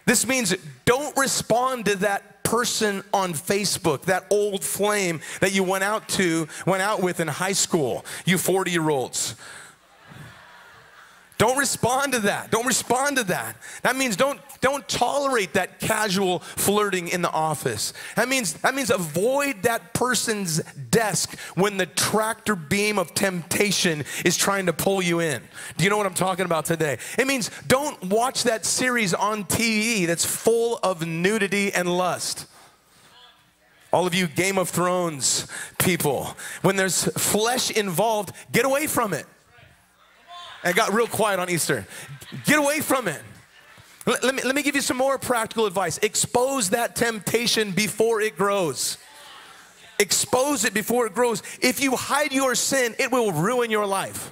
[0.05, 5.83] This means don't respond to that person on Facebook, that old flame that you went
[5.83, 9.35] out to, went out with in high school, you 40 year olds.
[11.41, 12.51] Don't respond to that.
[12.51, 13.55] Don't respond to that.
[13.81, 17.93] That means don't don't tolerate that casual flirting in the office.
[18.15, 24.37] That means that means avoid that person's desk when the tractor beam of temptation is
[24.37, 25.41] trying to pull you in.
[25.77, 26.99] Do you know what I'm talking about today?
[27.17, 32.45] It means don't watch that series on TV that's full of nudity and lust.
[33.91, 35.47] All of you Game of Thrones
[35.79, 39.25] people, when there's flesh involved, get away from it
[40.63, 41.85] and got real quiet on Easter.
[42.45, 43.21] Get away from it.
[44.05, 45.97] Let, let, me, let me give you some more practical advice.
[45.99, 48.97] Expose that temptation before it grows.
[49.99, 51.43] Expose it before it grows.
[51.61, 54.31] If you hide your sin, it will ruin your life.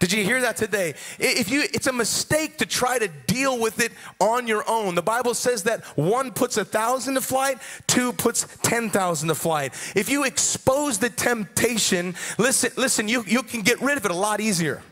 [0.00, 0.94] Did you hear that today?
[1.18, 4.94] If you, it's a mistake to try to deal with it on your own.
[4.94, 9.34] The Bible says that one puts a thousand to flight, two puts ten thousand to
[9.34, 9.74] flight.
[9.94, 14.14] If you expose the temptation, listen, listen, you, you can get rid of it a
[14.14, 14.82] lot easier.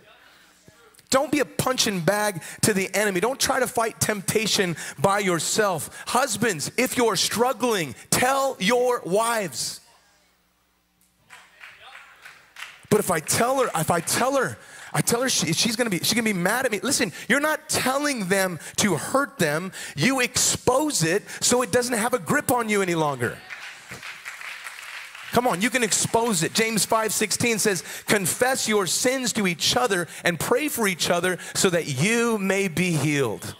[1.10, 3.20] Don't be a punching bag to the enemy.
[3.20, 6.04] Don't try to fight temptation by yourself.
[6.06, 9.80] Husbands, if you're struggling, tell your wives.
[12.90, 14.58] But if I tell her, if I tell her,
[14.92, 16.80] I tell her she, she's gonna be she's gonna be mad at me.
[16.82, 19.72] Listen, you're not telling them to hurt them.
[19.96, 23.36] You expose it so it doesn't have a grip on you any longer.
[25.38, 26.52] Come on, you can expose it.
[26.52, 31.70] James 5:16 says, "Confess your sins to each other and pray for each other so
[31.70, 33.54] that you may be healed."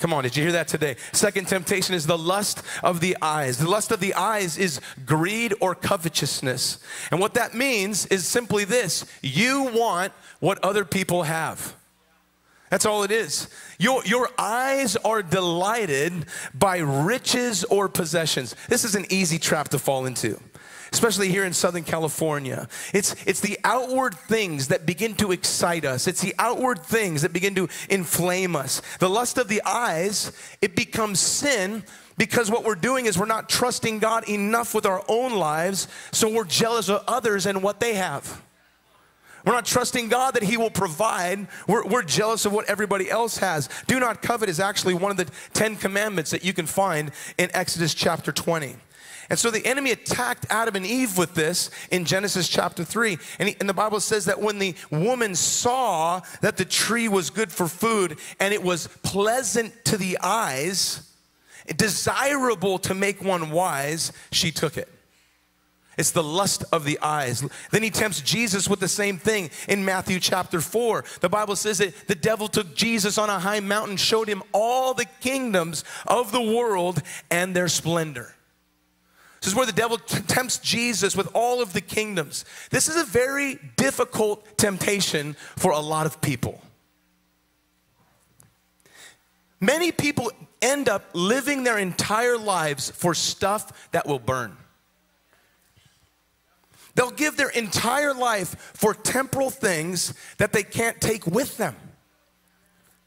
[0.00, 0.96] Come on, did you hear that today?
[1.12, 3.58] Second temptation is the lust of the eyes.
[3.58, 6.78] The lust of the eyes is greed or covetousness.
[7.10, 11.74] And what that means is simply this you want what other people have.
[12.70, 13.48] That's all it is.
[13.78, 18.56] Your, your eyes are delighted by riches or possessions.
[18.70, 20.40] This is an easy trap to fall into.
[20.92, 22.68] Especially here in Southern California.
[22.92, 27.32] It's, it's the outward things that begin to excite us, it's the outward things that
[27.32, 28.82] begin to inflame us.
[28.98, 31.84] The lust of the eyes, it becomes sin
[32.16, 36.28] because what we're doing is we're not trusting God enough with our own lives, so
[36.28, 38.42] we're jealous of others and what they have.
[39.44, 41.48] We're not trusting God that He will provide.
[41.66, 43.68] We're, we're, jealous of what everybody else has.
[43.86, 47.48] Do not covet is actually one of the Ten Commandments that you can find in
[47.54, 48.76] Exodus chapter 20.
[49.30, 53.16] And so the enemy attacked Adam and Eve with this in Genesis chapter 3.
[53.38, 57.30] And, he, and, the Bible says that when the woman saw that the tree was
[57.30, 61.14] good for food and it was pleasant to the eyes,
[61.76, 64.88] desirable to make one wise, she took it.
[65.96, 67.44] It's the lust of the eyes.
[67.70, 71.04] Then he tempts Jesus with the same thing in Matthew chapter 4.
[71.20, 74.94] The Bible says that the devil took Jesus on a high mountain, showed him all
[74.94, 78.34] the kingdoms of the world and their splendor.
[79.40, 82.44] This is where the devil tempts Jesus with all of the kingdoms.
[82.70, 86.60] This is a very difficult temptation for a lot of people.
[89.60, 90.30] Many people
[90.60, 94.56] end up living their entire lives for stuff that will burn.
[96.94, 101.76] They'll give their entire life for temporal things that they can't take with them.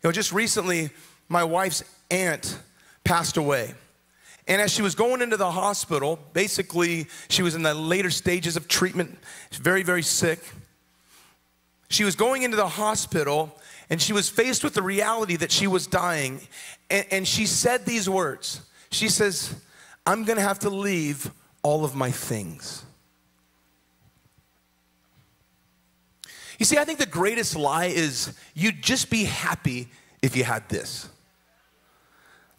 [0.02, 0.90] You know, just recently,
[1.30, 2.58] my wife's aunt
[3.04, 3.76] passed away.
[4.48, 8.58] And as she was going into the hospital, basically, she was in the later stages
[8.58, 9.18] of treatment,
[9.52, 10.40] very, very sick.
[11.90, 13.58] She was going into the hospital
[13.90, 16.42] and she was faced with the reality that she was dying.
[16.90, 19.56] And, and she said these words She says,
[20.06, 21.32] I'm gonna have to leave
[21.62, 22.84] all of my things.
[26.60, 29.88] You see, I think the greatest lie is you'd just be happy
[30.22, 31.10] if you had this.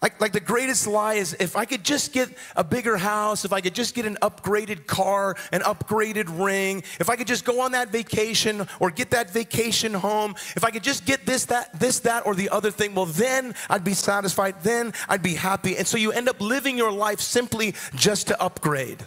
[0.04, 3.54] Like, like the greatest lie is if I could just get a bigger house, if
[3.54, 7.62] I could just get an upgraded car, an upgraded ring, if I could just go
[7.62, 11.80] on that vacation or get that vacation home, if I could just get this, that,
[11.80, 15.78] this, that, or the other thing, well, then I'd be satisfied, then I'd be happy.
[15.78, 19.02] And so you end up living your life simply just to upgrade.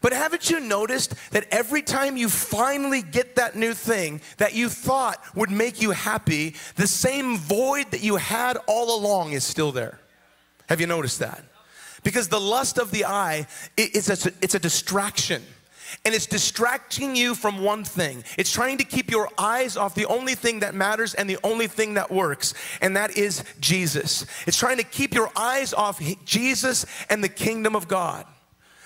[0.00, 4.70] But haven't you noticed that every time you finally get that new thing that you
[4.70, 9.72] thought would make you happy, the same void that you had all along is still
[9.72, 10.00] there?
[10.68, 11.42] Have you noticed that?
[12.02, 13.46] Because the lust of the eye
[13.76, 15.42] is a, it's a distraction.
[16.04, 18.24] And it's distracting you from one thing.
[18.36, 21.68] It's trying to keep your eyes off the only thing that matters and the only
[21.68, 24.26] thing that works, and that is Jesus.
[24.46, 28.26] It's trying to keep your eyes off Jesus and the kingdom of God.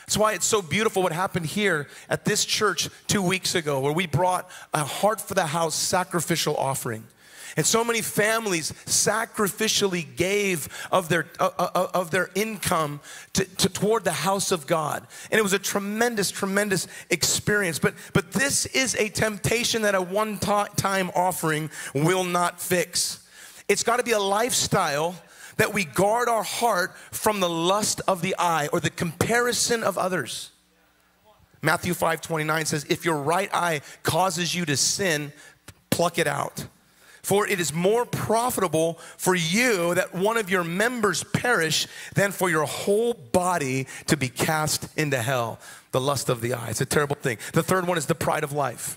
[0.00, 3.92] That's why it's so beautiful what happened here at this church two weeks ago, where
[3.92, 7.04] we brought a heart for the house sacrificial offering.
[7.56, 13.00] And so many families sacrificially gave of their, uh, uh, uh, of their income
[13.34, 15.06] to, to, toward the house of God.
[15.30, 17.78] And it was a tremendous, tremendous experience.
[17.78, 23.26] But, but this is a temptation that a one time offering will not fix.
[23.68, 25.14] It's got to be a lifestyle
[25.56, 29.98] that we guard our heart from the lust of the eye or the comparison of
[29.98, 30.50] others.
[31.62, 35.32] Matthew 5 29 says, If your right eye causes you to sin,
[35.90, 36.66] pluck it out.
[37.22, 42.48] For it is more profitable for you that one of your members perish than for
[42.48, 45.58] your whole body to be cast into hell.
[45.92, 46.68] The lust of the eye.
[46.70, 47.38] It's a terrible thing.
[47.52, 48.96] The third one is the pride of life.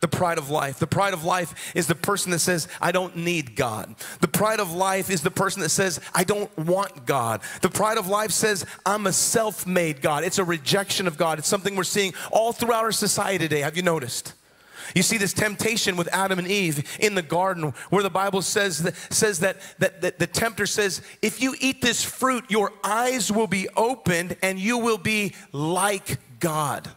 [0.00, 0.78] The pride of life.
[0.78, 3.96] The pride of life is the person that says, I don't need God.
[4.20, 7.40] The pride of life is the person that says, I don't want God.
[7.62, 10.22] The pride of life says, I'm a self made God.
[10.22, 11.40] It's a rejection of God.
[11.40, 13.60] It's something we're seeing all throughout our society today.
[13.60, 14.34] Have you noticed?
[14.94, 18.82] You see this temptation with Adam and Eve in the garden where the Bible says
[18.82, 23.30] that, says that, that, that the tempter says, if you eat this fruit, your eyes
[23.30, 26.90] will be opened and you will be like God.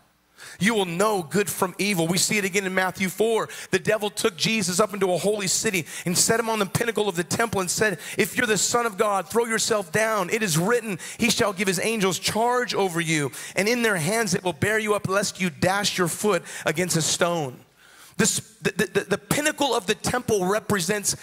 [0.59, 2.07] You will know good from evil.
[2.07, 3.49] We see it again in Matthew 4.
[3.71, 7.09] The devil took Jesus up into a holy city and set him on the pinnacle
[7.09, 10.29] of the temple and said, If you're the Son of God, throw yourself down.
[10.29, 14.35] It is written, He shall give His angels charge over you, and in their hands
[14.35, 17.57] it will bear you up, lest you dash your foot against a stone.
[18.17, 21.15] This, the, the, the pinnacle of the temple represents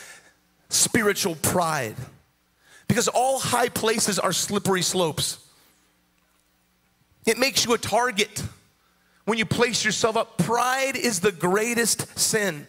[0.69, 1.97] spiritual pride
[2.89, 5.39] because all high places are slippery slopes.
[7.27, 8.43] It makes you a target
[9.27, 10.39] when you place yourself up.
[10.39, 12.67] Pride is the greatest sin.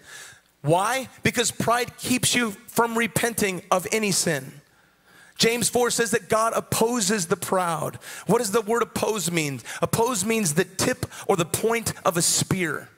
[0.61, 1.07] Why?
[1.23, 4.51] Because pride keeps you from repenting of any sin.
[5.37, 7.95] James 4 says that God opposes the proud.
[8.27, 9.61] What does the word oppose mean?
[9.81, 12.89] Oppose means the tip or the point of a spear.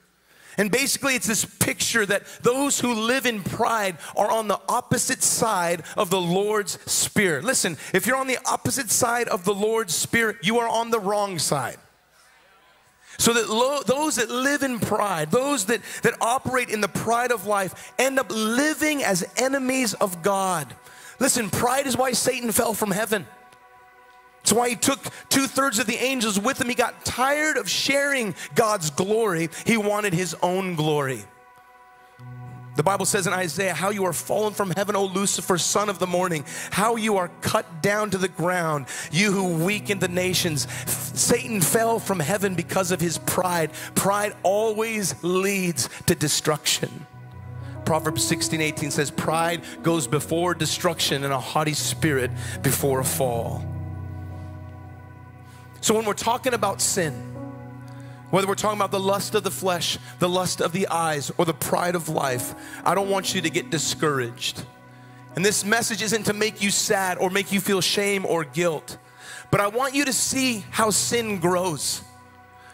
[0.61, 5.23] And basically, it's this picture that those who live in pride are on the opposite
[5.23, 7.43] side of the Lord's Spirit.
[7.43, 10.99] Listen, if you're on the opposite side of the Lord's Spirit, you are on the
[10.99, 11.77] wrong side.
[13.17, 17.31] So that lo- those that live in pride, those that, that operate in the pride
[17.31, 20.75] of life, end up living as enemies of God.
[21.17, 23.25] Listen, pride is why Satan fell from heaven.
[24.41, 26.67] It's why he took two thirds of the angels with him.
[26.67, 31.25] He got tired of sharing God's glory, he wanted his own glory.
[32.75, 35.99] The Bible says in Isaiah, How you are fallen from heaven, O Lucifer, son of
[35.99, 40.67] the morning, how you are cut down to the ground, you who weaken the nations.
[40.89, 43.71] Satan fell from heaven because of his pride.
[43.93, 47.05] Pride always leads to destruction.
[47.83, 52.31] Proverbs 16 18 says, Pride goes before destruction, and a haughty spirit
[52.61, 53.70] before a fall.
[55.81, 57.13] So when we're talking about sin,
[58.29, 61.45] whether we're talking about the lust of the flesh, the lust of the eyes, or
[61.45, 62.53] the pride of life,
[62.85, 64.63] I don't want you to get discouraged.
[65.35, 68.97] And this message isn't to make you sad or make you feel shame or guilt,
[69.49, 72.03] but I want you to see how sin grows.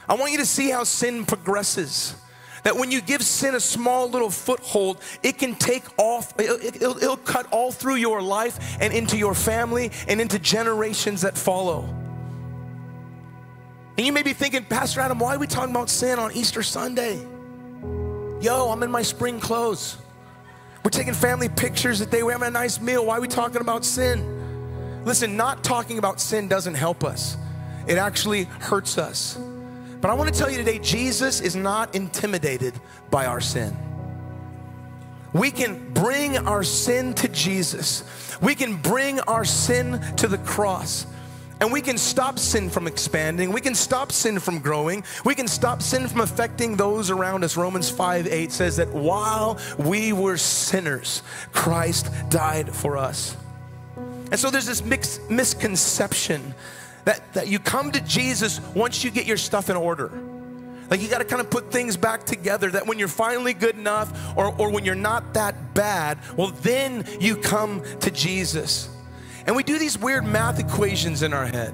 [0.09, 2.15] I want you to see how sin progresses.
[2.63, 6.97] That when you give sin a small little foothold, it can take off, it'll, it'll,
[6.97, 12.06] it'll cut all through your life and into your family and into generations that follow.
[13.97, 16.61] And you may be thinking, Pastor Adam, why are we talking about sin on Easter
[16.61, 17.19] Sunday?
[18.39, 19.97] Yo, I'm in my spring clothes.
[20.83, 22.21] We're taking family pictures that day.
[22.21, 23.07] We're having a nice meal.
[23.07, 25.03] Why are we talking about sin?
[25.03, 27.37] Listen, not talking about sin doesn't help us,
[27.87, 29.39] it actually hurts us.
[29.99, 32.75] But I want to tell you today Jesus is not intimidated
[33.09, 33.75] by our sin.
[35.33, 38.03] We can bring our sin to Jesus,
[38.41, 41.07] we can bring our sin to the cross.
[41.59, 43.51] And we can stop sin from expanding.
[43.51, 45.03] We can stop sin from growing.
[45.25, 47.57] We can stop sin from affecting those around us.
[47.57, 53.35] Romans 5 8 says that while we were sinners, Christ died for us.
[54.29, 56.53] And so there's this mixed misconception
[57.05, 60.11] that, that you come to Jesus once you get your stuff in order.
[60.89, 63.75] Like you got to kind of put things back together that when you're finally good
[63.75, 68.89] enough or, or when you're not that bad, well, then you come to Jesus.
[69.47, 71.73] And we do these weird math equations in our head.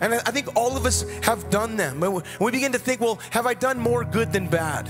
[0.00, 2.00] And I think all of us have done them.
[2.40, 4.88] We begin to think, well, have I done more good than bad?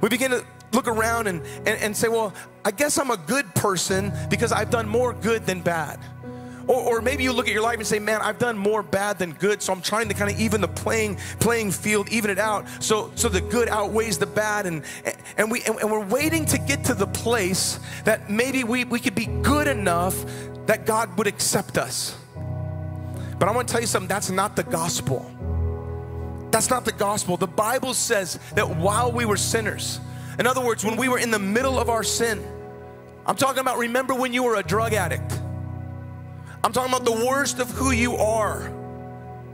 [0.00, 2.32] We begin to look around and, and, and say, well,
[2.64, 6.00] I guess I'm a good person because I've done more good than bad.
[6.66, 9.18] Or, or, maybe you look at your life and say, man, I've done more bad
[9.18, 12.38] than good, so I'm trying to kind of even the playing playing field, even it
[12.38, 14.82] out, so so the good outweighs the bad, and
[15.36, 19.14] and we and we're waiting to get to the place that maybe we, we could
[19.14, 20.24] be good enough
[20.66, 22.16] that God would accept us.
[23.38, 25.30] But I want to tell you something that's not the gospel.
[26.50, 27.36] That's not the gospel.
[27.36, 30.00] The Bible says that while we were sinners,
[30.38, 32.42] in other words, when we were in the middle of our sin,
[33.26, 35.40] I'm talking about remember when you were a drug addict.
[36.62, 38.62] I'm talking about the worst of who you are.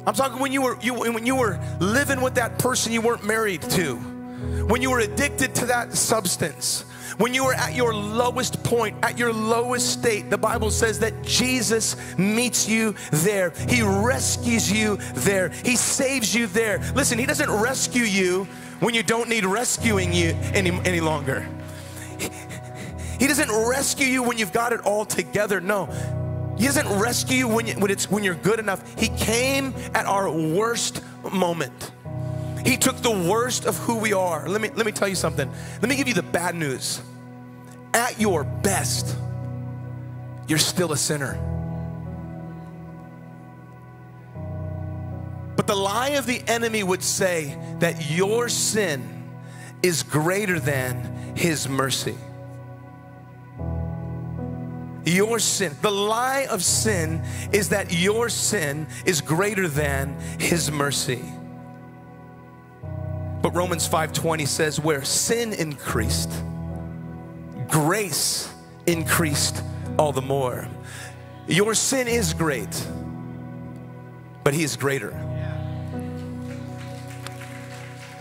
[0.06, 3.24] I'm talking when you were you, when you were living with that person you weren't
[3.24, 3.96] married to.
[3.96, 6.84] When you were addicted to that substance
[7.18, 11.22] when you are at your lowest point, at your lowest state, the Bible says that
[11.22, 13.50] Jesus meets you there.
[13.68, 15.48] He rescues you there.
[15.48, 16.78] He saves you there.
[16.94, 18.44] Listen, He doesn't rescue you
[18.80, 21.46] when you don't need rescuing you any, any longer.
[23.20, 25.60] He doesn't rescue you when you've got it all together.
[25.60, 25.86] No.
[26.58, 28.82] He doesn't rescue you when, you, when, it's, when you're good enough.
[28.98, 31.92] He came at our worst moment.
[32.64, 34.48] He took the worst of who we are.
[34.48, 35.50] Let me, let me tell you something.
[35.80, 37.00] Let me give you the bad news.
[37.94, 39.16] At your best,
[40.46, 41.38] you're still a sinner.
[45.56, 49.28] But the lie of the enemy would say that your sin
[49.82, 52.16] is greater than his mercy.
[55.04, 61.24] Your sin, the lie of sin is that your sin is greater than his mercy.
[63.42, 66.30] But Romans 5:20 says where sin increased,
[67.68, 68.48] grace
[68.86, 69.62] increased
[69.98, 70.68] all the more.
[71.46, 72.86] Your sin is great,
[74.44, 75.14] but he is greater.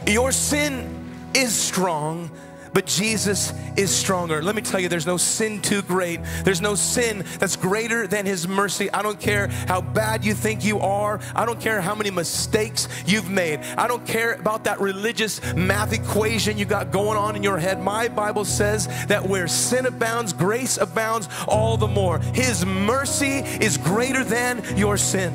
[0.07, 0.87] Your sin
[1.33, 2.31] is strong,
[2.73, 4.41] but Jesus is stronger.
[4.41, 6.19] Let me tell you, there's no sin too great.
[6.43, 8.91] There's no sin that's greater than His mercy.
[8.91, 11.19] I don't care how bad you think you are.
[11.35, 13.59] I don't care how many mistakes you've made.
[13.77, 17.81] I don't care about that religious math equation you got going on in your head.
[17.81, 22.19] My Bible says that where sin abounds, grace abounds all the more.
[22.19, 25.33] His mercy is greater than your sin.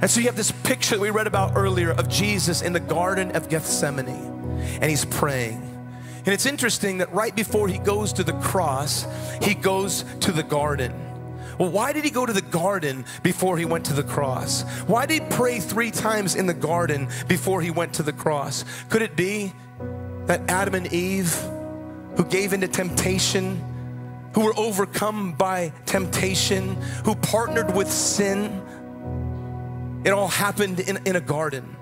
[0.00, 2.80] And so you have this picture that we read about earlier of Jesus in the
[2.80, 4.08] Garden of Gethsemane,
[4.80, 5.71] and He's praying.
[6.24, 9.06] And it's interesting that right before he goes to the cross,
[9.42, 10.92] he goes to the garden.
[11.58, 14.62] Well, why did he go to the garden before he went to the cross?
[14.86, 18.64] Why did he pray three times in the garden before he went to the cross?
[18.88, 19.52] Could it be
[20.26, 21.34] that Adam and Eve,
[22.16, 23.62] who gave into temptation,
[24.34, 28.62] who were overcome by temptation, who partnered with sin,
[30.04, 31.76] it all happened in, in a garden.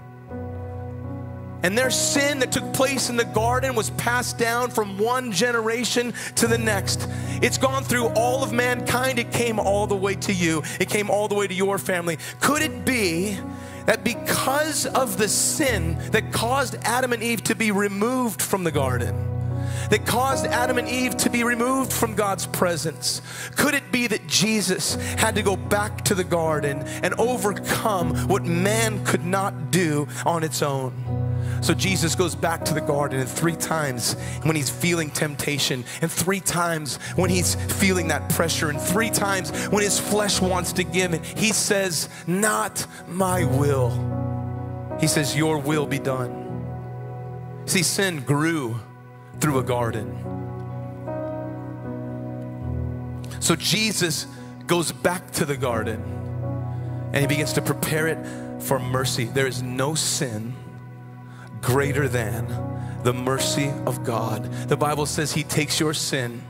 [1.62, 6.14] And their sin that took place in the garden was passed down from one generation
[6.36, 7.06] to the next.
[7.42, 9.18] It's gone through all of mankind.
[9.18, 12.18] It came all the way to you, it came all the way to your family.
[12.40, 13.38] Could it be
[13.86, 18.70] that because of the sin that caused Adam and Eve to be removed from the
[18.70, 19.26] garden,
[19.90, 23.20] that caused Adam and Eve to be removed from God's presence?
[23.56, 28.44] Could it be that Jesus had to go back to the garden and overcome what
[28.44, 31.29] man could not do on its own?
[31.60, 36.10] So Jesus goes back to the garden, and three times when he's feeling temptation, and
[36.10, 40.84] three times when he's feeling that pressure, and three times when his flesh wants to
[40.84, 43.90] give in, he says, Not my will.
[45.00, 46.40] He says, Your will be done.
[47.66, 48.80] See, sin grew
[49.40, 50.16] through a garden.
[53.40, 54.26] So Jesus
[54.66, 56.00] goes back to the garden
[57.12, 59.24] and he begins to prepare it for mercy.
[59.24, 60.54] There is no sin
[61.62, 62.46] greater than
[63.02, 64.44] the mercy of God.
[64.68, 66.42] The Bible says He takes your sin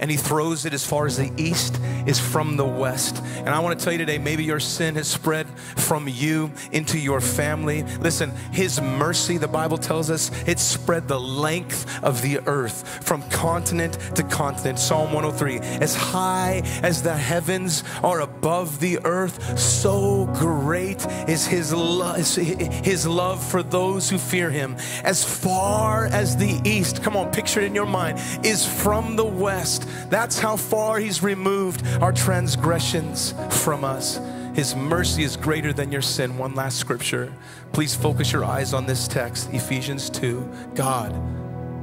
[0.00, 3.22] and he throws it as far as the east is from the west.
[3.36, 6.98] And I want to tell you today, maybe your sin has spread from you into
[6.98, 7.82] your family.
[8.00, 13.22] Listen, his mercy, the Bible tells us, it spread the length of the earth from
[13.30, 14.78] continent to continent.
[14.78, 21.72] Psalm 103 as high as the heavens are above the earth, so great is his,
[21.72, 24.76] lo- his love for those who fear him.
[25.04, 29.24] As far as the east, come on, picture it in your mind, is from the
[29.24, 29.87] west.
[30.08, 34.20] That's how far He's removed our transgressions from us.
[34.54, 36.36] His mercy is greater than your sin.
[36.36, 37.32] One last scripture.
[37.72, 40.72] Please focus your eyes on this text, Ephesians 2.
[40.74, 41.14] God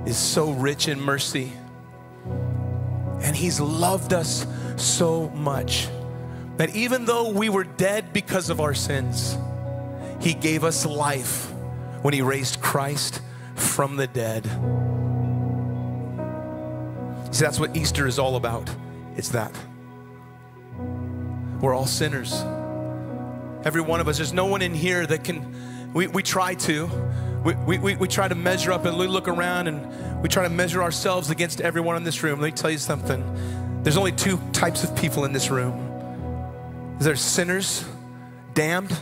[0.07, 1.53] is so rich in mercy,
[3.21, 4.45] and He's loved us
[4.75, 5.87] so much
[6.57, 9.37] that even though we were dead because of our sins,
[10.19, 11.51] He gave us life
[12.01, 13.21] when He raised Christ
[13.55, 14.45] from the dead.
[17.35, 18.73] See, that's what Easter is all about.
[19.17, 19.53] It's that.
[21.59, 22.33] We're all sinners.
[23.65, 24.15] Every one of us.
[24.15, 26.89] There's no one in here that can, we, we try to.
[27.43, 30.49] We, we, we try to measure up and we look around and we try to
[30.49, 32.39] measure ourselves against everyone in this room.
[32.39, 33.83] Let me tell you something.
[33.83, 35.81] There's only two types of people in this room
[36.99, 37.83] there's sinners
[38.53, 38.97] damned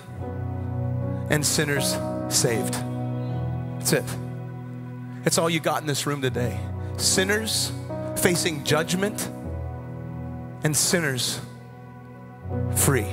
[1.30, 1.96] and sinners
[2.30, 2.74] saved.
[3.78, 4.06] That's it.
[5.24, 6.60] That's all you got in this room today.
[6.98, 7.72] Sinners
[8.16, 9.30] facing judgment,
[10.64, 11.40] and sinners
[12.76, 13.08] free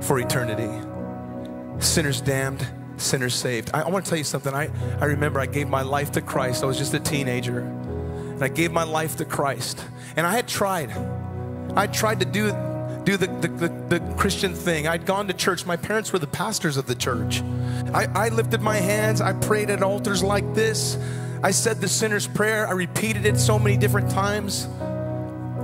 [0.00, 0.70] for eternity.
[1.78, 2.66] Sinners damned,
[2.96, 3.70] sinners saved.
[3.72, 4.54] I, I want to tell you something.
[4.54, 4.70] I,
[5.00, 6.62] I remember I gave my life to Christ.
[6.62, 7.60] I was just a teenager.
[7.60, 9.82] And I gave my life to Christ.
[10.16, 10.90] And I had tried.
[11.74, 12.50] I tried to do,
[13.04, 14.86] do the, the, the, the Christian thing.
[14.86, 15.64] I'd gone to church.
[15.64, 17.42] My parents were the pastors of the church.
[17.94, 19.20] I, I lifted my hands.
[19.20, 20.98] I prayed at altars like this.
[21.46, 24.66] I said the sinner's prayer, I repeated it so many different times.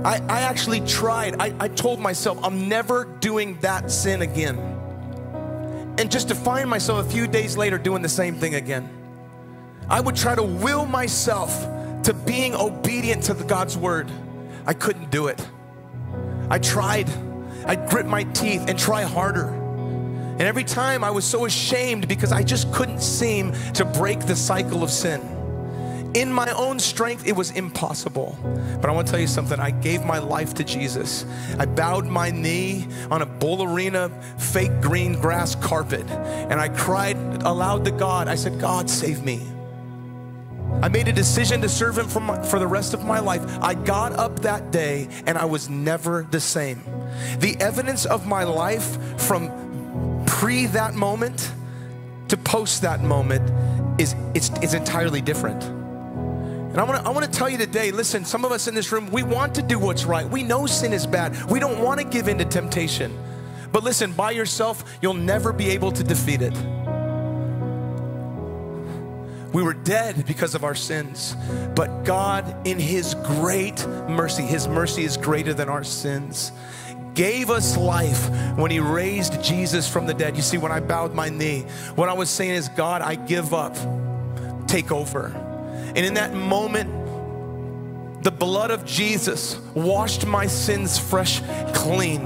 [0.05, 1.41] I, I actually tried.
[1.41, 4.57] I, I told myself, I'm never doing that sin again.
[5.97, 8.89] And just to find myself a few days later doing the same thing again.
[9.89, 11.51] I would try to will myself
[12.03, 14.09] to being obedient to the God's word.
[14.65, 15.45] I couldn't do it.
[16.49, 17.09] I tried.
[17.65, 19.47] I'd grit my teeth and try harder.
[19.49, 24.37] And every time I was so ashamed because I just couldn't seem to break the
[24.37, 25.32] cycle of sin.
[26.13, 28.37] In my own strength, it was impossible.
[28.79, 29.59] But I want to tell you something.
[29.59, 31.25] I gave my life to Jesus.
[31.57, 37.17] I bowed my knee on a bull Arena fake green grass carpet and I cried
[37.43, 38.27] aloud to God.
[38.27, 39.41] I said, God, save me.
[40.83, 43.41] I made a decision to serve Him for, my, for the rest of my life.
[43.61, 46.83] I got up that day and I was never the same.
[47.39, 51.51] The evidence of my life from pre that moment
[52.27, 53.49] to post that moment
[53.99, 55.82] is it's, it's entirely different.
[56.73, 58.73] And I want to I want to tell you today, listen, some of us in
[58.73, 60.27] this room, we want to do what's right.
[60.27, 61.39] We know sin is bad.
[61.43, 63.15] We don't want to give in to temptation.
[63.71, 66.55] But listen, by yourself, you'll never be able to defeat it.
[69.53, 71.35] We were dead because of our sins,
[71.75, 76.51] but God, in His great mercy, His mercy is greater than our sins,
[77.13, 80.35] gave us life when He raised Jesus from the dead.
[80.35, 83.53] You see, when I bowed my knee, what I was saying is, God, I give
[83.53, 83.75] up,
[84.67, 85.42] take over.
[85.95, 87.03] And in that moment,
[88.23, 91.41] the blood of Jesus washed my sins fresh,
[91.73, 92.21] clean.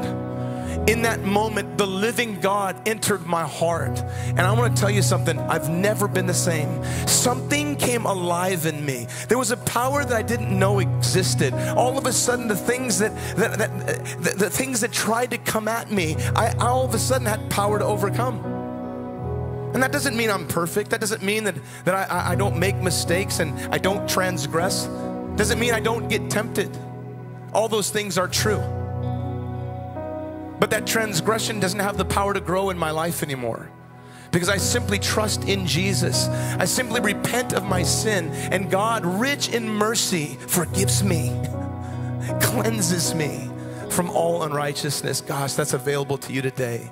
[0.88, 4.00] In that moment, the living God entered my heart.
[4.28, 6.82] And I want to tell you something, I've never been the same.
[7.08, 9.08] Something came alive in me.
[9.28, 11.54] There was a power that I didn't know existed.
[11.76, 13.88] All of a sudden, the things that, that, that
[14.22, 17.28] the, the, things that tried to come at me, I, I all of a sudden
[17.28, 18.67] had power to overcome.
[19.74, 20.90] And that doesn't mean I'm perfect.
[20.92, 21.56] That doesn't mean that,
[21.86, 24.88] that I, I don't make mistakes and I don't transgress.
[25.36, 26.76] Doesn't mean I don't get tempted.
[27.54, 28.64] All those things are true.
[30.60, 33.70] But that transgression doesn't have the power to grow in my life anymore.
[34.32, 36.28] Because I simply trust in Jesus.
[36.28, 41.30] I simply repent of my sin, and God, rich in mercy, forgives me,
[42.42, 43.50] cleanses me
[43.90, 45.22] from all unrighteousness.
[45.22, 46.90] Gosh, that's available to you today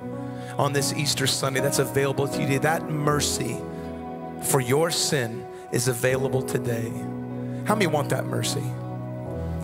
[0.57, 1.59] on this Easter Sunday.
[1.59, 2.57] That's available to you today.
[2.59, 3.57] That mercy
[4.43, 6.89] for your sin is available today.
[7.65, 8.63] How many want that mercy?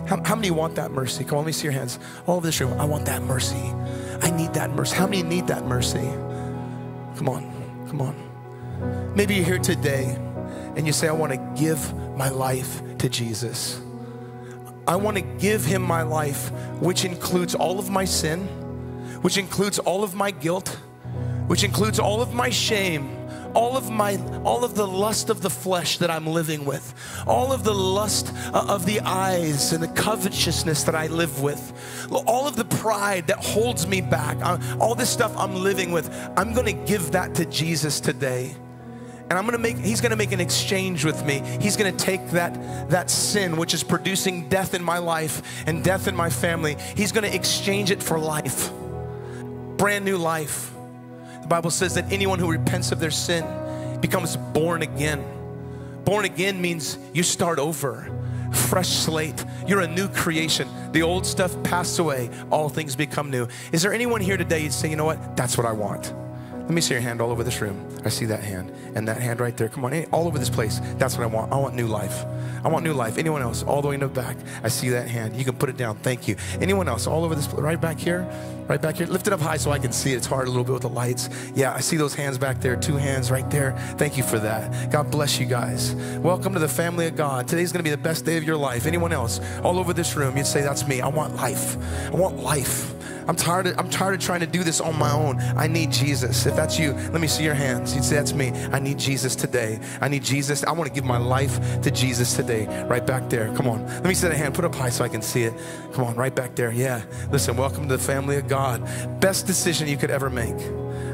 [0.06, 1.24] How, how, many want that mercy?
[1.24, 1.98] Come on, let me see your hands.
[2.26, 3.72] All over this room, I want that mercy.
[4.20, 4.96] I need that mercy.
[4.96, 6.00] How many need that mercy?
[7.16, 9.14] Come on, come on.
[9.14, 10.16] Maybe you're here today
[10.76, 13.80] and you say, I want to give my life to Jesus.
[14.86, 18.48] I want to give him my life, which includes all of my sin,
[19.22, 20.68] which includes all of my guilt,
[21.46, 23.22] which includes all of my shame
[23.54, 26.94] all of my all of the lust of the flesh that I'm living with,
[27.26, 31.72] all of the lust uh, of the eyes and the covetousness that I live with,
[32.26, 36.12] all of the pride that holds me back, uh, all this stuff I'm living with,
[36.36, 38.54] I'm going to give that to Jesus today.
[39.30, 41.42] And I'm gonna make, he's gonna make an exchange with me.
[41.58, 46.06] He's gonna take that, that sin, which is producing death in my life and death
[46.06, 48.70] in my family, he's gonna exchange it for life.
[49.82, 50.70] Brand new life.
[51.40, 53.44] The Bible says that anyone who repents of their sin
[54.00, 55.24] becomes born again.
[56.04, 58.08] Born again means you start over,
[58.52, 59.44] fresh slate.
[59.66, 60.68] You're a new creation.
[60.92, 63.48] The old stuff passed away, all things become new.
[63.72, 65.36] Is there anyone here today you'd say, you know what?
[65.36, 66.14] That's what I want.
[66.62, 67.86] Let me see your hand all over this room.
[68.04, 69.68] I see that hand and that hand right there.
[69.68, 70.80] Come on, all over this place.
[70.96, 71.52] That's what I want.
[71.52, 72.24] I want new life.
[72.64, 73.18] I want new life.
[73.18, 73.64] Anyone else?
[73.64, 74.36] All the way in the back.
[74.62, 75.36] I see that hand.
[75.36, 75.96] You can put it down.
[75.98, 76.36] Thank you.
[76.60, 77.06] Anyone else?
[77.06, 78.26] All over this, right back here,
[78.68, 79.06] right back here.
[79.08, 80.16] Lift it up high so I can see it.
[80.16, 81.28] It's hard a little bit with the lights.
[81.54, 82.76] Yeah, I see those hands back there.
[82.76, 83.72] Two hands right there.
[83.98, 84.92] Thank you for that.
[84.92, 85.94] God bless you guys.
[86.20, 87.48] Welcome to the family of God.
[87.48, 88.86] Today's going to be the best day of your life.
[88.86, 89.40] Anyone else?
[89.64, 91.00] All over this room, you'd say, That's me.
[91.00, 91.76] I want life.
[92.06, 92.94] I want life.
[93.28, 95.40] I'm tired, of, I'm tired of trying to do this on my own.
[95.56, 96.46] I need Jesus.
[96.46, 97.94] If that's you, let me see your hands.
[97.94, 98.50] You'd say, That's me.
[98.72, 99.80] I need Jesus today.
[100.00, 100.64] I need Jesus.
[100.64, 102.66] I want to give my life to Jesus today.
[102.86, 103.52] Right back there.
[103.54, 103.86] Come on.
[103.86, 104.54] Let me see that hand.
[104.54, 105.54] Put up high so I can see it.
[105.92, 106.72] Come on, right back there.
[106.72, 107.02] Yeah.
[107.30, 108.82] Listen, welcome to the family of God.
[109.20, 110.56] Best decision you could ever make.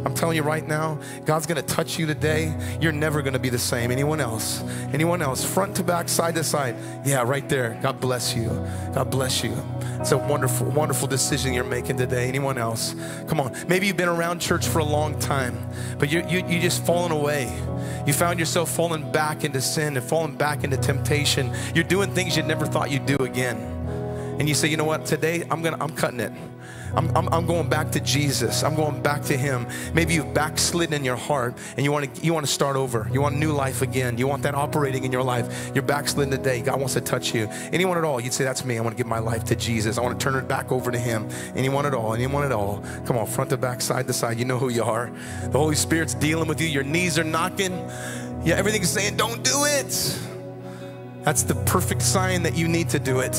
[0.04, 2.54] I'm telling you right now, God's gonna touch you today.
[2.80, 3.90] You're never gonna be the same.
[3.90, 4.62] Anyone else?
[4.92, 5.44] Anyone else?
[5.44, 6.76] Front to back, side to side.
[7.04, 7.78] Yeah, right there.
[7.82, 8.48] God bless you.
[8.94, 9.56] God bless you.
[10.00, 12.28] It's a wonderful, wonderful decision you're making today.
[12.28, 12.94] Anyone else?
[13.26, 13.52] Come on.
[13.66, 15.58] Maybe you've been around church for a long time,
[15.98, 17.52] but you, you, you just fallen away.
[18.06, 21.52] You found yourself falling back into sin and falling back into temptation.
[21.74, 23.56] You're doing things you never thought you'd do again.
[24.38, 26.32] And you say, you know what, today I'm gonna I'm cutting it.
[26.94, 28.62] I'm, I'm, I'm, going back to Jesus.
[28.62, 29.66] I'm going back to Him.
[29.94, 33.08] Maybe you've backslidden in your heart and you want to you want to start over.
[33.12, 34.18] You want new life again.
[34.18, 35.70] You want that operating in your life.
[35.74, 36.60] You're backslidden today.
[36.60, 37.48] God wants to touch you.
[37.72, 38.20] Anyone at all?
[38.20, 38.78] You'd say, "That's me.
[38.78, 39.98] I want to give my life to Jesus.
[39.98, 42.14] I want to turn it back over to Him." Anyone at all?
[42.14, 42.82] Anyone at all?
[43.06, 44.38] Come on, front to back, side to side.
[44.38, 45.10] You know who you are.
[45.44, 46.68] The Holy Spirit's dealing with you.
[46.68, 47.72] Your knees are knocking.
[48.44, 50.18] Yeah, everything's saying, "Don't do it."
[51.22, 53.36] That's the perfect sign that you need to do it.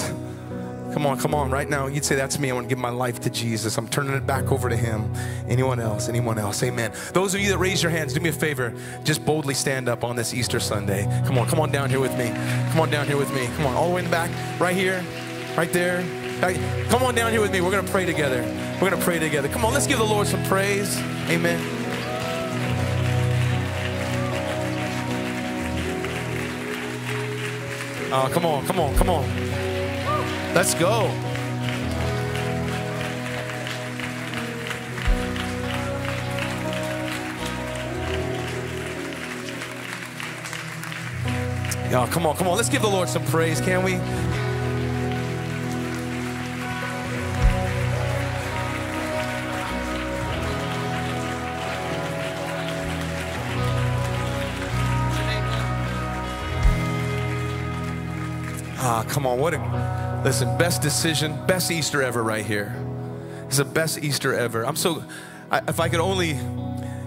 [0.94, 1.88] Come on, come on, right now.
[1.88, 2.50] You'd say, That's me.
[2.50, 3.78] I want to give my life to Jesus.
[3.78, 5.14] I'm turning it back over to Him.
[5.48, 6.10] Anyone else?
[6.10, 6.64] Anyone else?
[6.64, 6.92] Amen.
[7.14, 8.74] Those of you that raise your hands, do me a favor.
[9.04, 11.04] Just boldly stand up on this Easter Sunday.
[11.26, 12.30] Come on, come on down here with me.
[12.72, 13.46] Come on down here with me.
[13.56, 15.04] Come on, all the way in the back, right here,
[15.56, 16.04] right there.
[16.90, 17.62] Come on down here with me.
[17.62, 18.42] We're going to pray together.
[18.76, 19.50] We're going to pray together.
[19.50, 20.98] Come on, let's give the Lord some praise.
[21.30, 21.60] Amen.
[28.12, 29.49] Oh, come on, come on, come on.
[30.54, 31.10] Let's go.
[41.90, 42.56] Y'all, come on, come on.
[42.56, 43.96] Let's give the Lord some praise, can we?
[58.82, 59.40] Ah, come on.
[59.40, 62.76] What a Listen, best decision, best Easter ever right here.
[63.48, 64.66] It's the best Easter ever.
[64.66, 65.02] I'm so,
[65.50, 66.38] I, if I could only,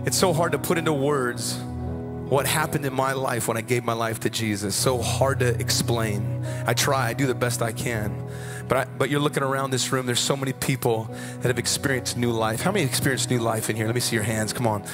[0.07, 3.85] it's so hard to put into words what happened in my life when I gave
[3.85, 4.75] my life to Jesus.
[4.75, 6.43] So hard to explain.
[6.67, 8.27] I try, I do the best I can.
[8.67, 12.17] But, I, but you're looking around this room, there's so many people that have experienced
[12.17, 12.63] new life.
[12.63, 13.85] How many experienced new life in here?
[13.85, 14.55] Let me see your hands.
[14.55, 14.85] Come on.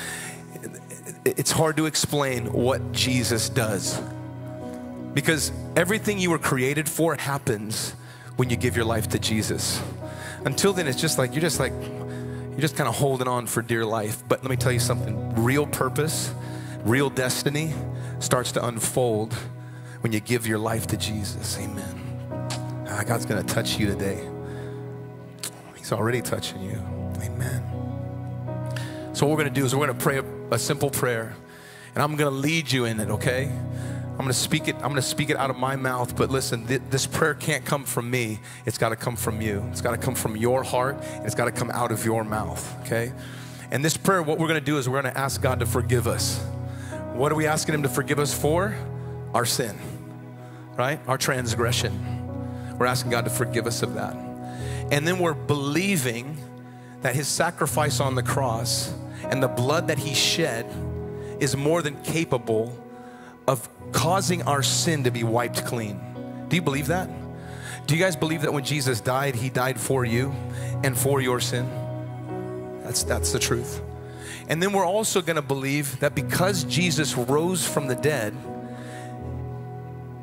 [1.24, 4.02] It's hard to explain what Jesus does
[5.14, 7.94] because everything you were created for happens
[8.38, 9.82] when you give your life to Jesus.
[10.44, 13.62] Until then, it's just like you're just like, you're just kind of holding on for
[13.62, 14.22] dear life.
[14.28, 16.32] But let me tell you something real purpose,
[16.84, 17.74] real destiny
[18.20, 19.34] starts to unfold
[20.02, 21.58] when you give your life to Jesus.
[21.58, 22.86] Amen.
[22.88, 24.24] Ah, God's going to touch you today.
[25.74, 26.80] He's already touching you.
[27.20, 27.64] Amen.
[29.14, 31.34] So, what we're going to do is we're going to pray a, a simple prayer,
[31.92, 33.50] and I'm going to lead you in it, okay?
[34.18, 34.74] I'm going to speak it.
[34.76, 36.16] I'm going to speak it out of my mouth.
[36.16, 38.40] But listen, th- this prayer can't come from me.
[38.66, 39.64] It's got to come from you.
[39.70, 42.24] It's got to come from your heart, and it's got to come out of your
[42.24, 42.80] mouth.
[42.80, 43.12] Okay.
[43.70, 45.66] And this prayer, what we're going to do is we're going to ask God to
[45.66, 46.40] forgive us.
[47.12, 48.76] What are we asking Him to forgive us for?
[49.34, 49.78] Our sin,
[50.76, 50.98] right?
[51.06, 52.76] Our transgression.
[52.76, 54.14] We're asking God to forgive us of that.
[54.90, 56.36] And then we're believing
[57.02, 58.92] that His sacrifice on the cross
[59.30, 60.66] and the blood that He shed
[61.38, 62.76] is more than capable
[63.46, 66.00] of causing our sin to be wiped clean.
[66.48, 67.08] Do you believe that?
[67.86, 70.34] Do you guys believe that when Jesus died, he died for you
[70.84, 71.68] and for your sin?
[72.82, 73.80] That's, that's the truth.
[74.48, 78.34] And then we're also going to believe that because Jesus rose from the dead,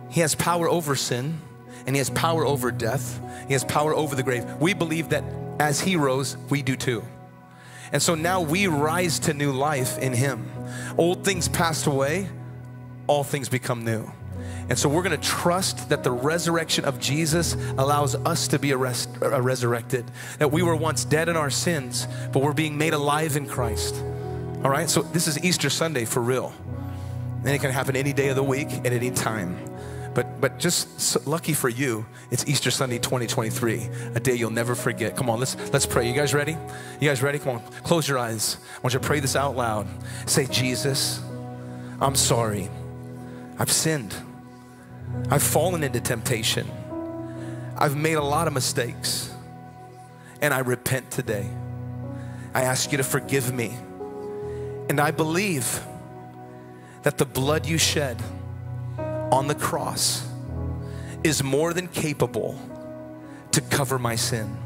[0.09, 1.39] he has power over sin
[1.86, 3.20] and he has power over death.
[3.47, 4.45] He has power over the grave.
[4.59, 5.24] We believe that
[5.59, 7.03] as he rose, we do too.
[7.91, 10.49] And so now we rise to new life in him.
[10.97, 12.30] Old things passed away
[13.08, 14.12] all things become new.
[14.68, 18.74] And so we're going to trust that the resurrection of Jesus allows us to be
[18.74, 20.06] arrest, uh, resurrected.
[20.39, 23.95] That we were once dead in our sins, but we're being made alive in Christ.
[24.64, 24.89] All right?
[24.89, 26.53] So this is Easter Sunday for real.
[27.43, 29.56] And it can happen any day of the week at any time.
[30.16, 34.74] But, but just so lucky for you, it's Easter Sunday 2023, a day you'll never
[34.74, 35.16] forget.
[35.16, 36.08] Come on, let's, let's pray.
[36.08, 36.58] You guys ready?
[37.01, 37.38] You guys ready?
[37.38, 38.58] Come on, close your eyes.
[38.78, 39.88] I want you to pray this out loud.
[40.26, 41.22] Say, Jesus,
[41.99, 42.70] I'm sorry
[43.58, 44.14] I've sinned.
[45.30, 46.70] I've fallen into temptation.
[47.78, 49.32] I've made a lot of mistakes.
[50.41, 51.49] And I repent today.
[52.53, 53.78] I ask you to forgive me.
[54.89, 55.82] And I believe
[57.03, 58.22] that the blood you shed
[59.32, 60.28] on the cross
[61.24, 62.60] is more than capable
[63.51, 64.58] to cover my sin.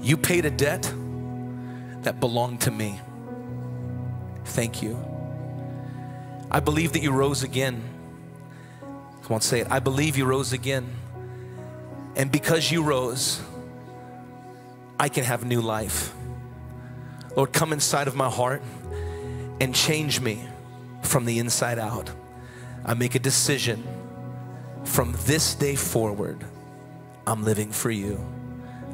[0.00, 0.92] You paid a debt
[2.02, 3.00] that belonged to me.
[4.44, 5.13] Thank you.
[6.54, 7.82] I believe that you rose again.
[9.24, 9.66] Come on, say it.
[9.72, 10.88] I believe you rose again.
[12.14, 13.42] And because you rose,
[15.00, 16.14] I can have new life.
[17.34, 18.62] Lord, come inside of my heart
[19.60, 20.44] and change me
[21.02, 22.08] from the inside out.
[22.84, 23.82] I make a decision
[24.84, 26.44] from this day forward.
[27.26, 28.24] I'm living for you.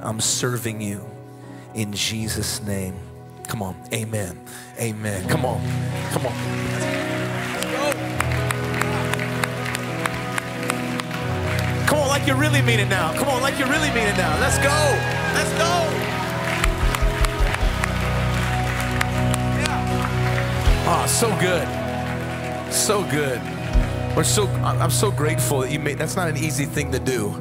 [0.00, 1.04] I'm serving you
[1.74, 2.94] in Jesus' name.
[3.48, 3.76] Come on.
[3.92, 4.40] Amen.
[4.78, 5.28] Amen.
[5.28, 5.60] Come on.
[6.12, 7.09] Come on.
[12.30, 13.12] You really mean it now.
[13.14, 14.38] Come on, like you really mean it now.
[14.38, 14.70] Let's go.
[15.34, 15.72] Let's go.
[19.58, 20.86] Yeah.
[20.86, 22.72] Oh, so good.
[22.72, 23.40] So good.
[24.16, 27.32] We're so I'm so grateful that you made that's not an easy thing to do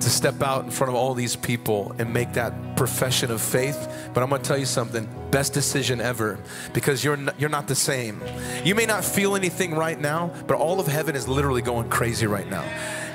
[0.00, 3.88] to step out in front of all these people and make that profession of faith.
[4.14, 6.38] But I'm going to tell you something best decision ever
[6.72, 8.22] because you're you're not the same.
[8.64, 12.28] You may not feel anything right now, but all of heaven is literally going crazy
[12.28, 12.64] right now.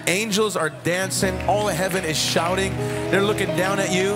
[0.08, 1.39] Angels are dancing.
[1.43, 2.76] All of heaven is shouting.
[3.12, 4.16] They're looking down at you.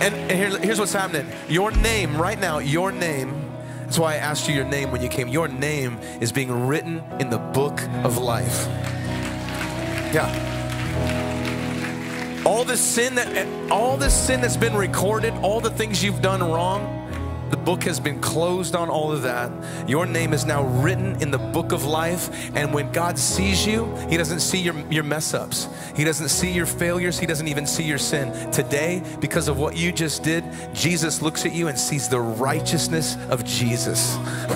[0.00, 1.26] And, and here, here's what's happening.
[1.48, 5.08] Your name, right now, your name, that's why I asked you your name when you
[5.08, 5.28] came.
[5.28, 8.66] Your name is being written in the book of life.
[10.12, 10.44] Yeah.
[12.44, 16.40] All the sin that all the sin that's been recorded, all the things you've done
[16.40, 16.97] wrong,
[17.50, 19.50] the book has been closed on all of that.
[19.88, 22.50] Your name is now written in the book of life.
[22.54, 26.50] And when God sees you, He doesn't see your, your mess ups, He doesn't see
[26.50, 28.50] your failures, He doesn't even see your sin.
[28.50, 30.44] Today, because of what you just did,
[30.74, 34.16] Jesus looks at you and sees the righteousness of Jesus.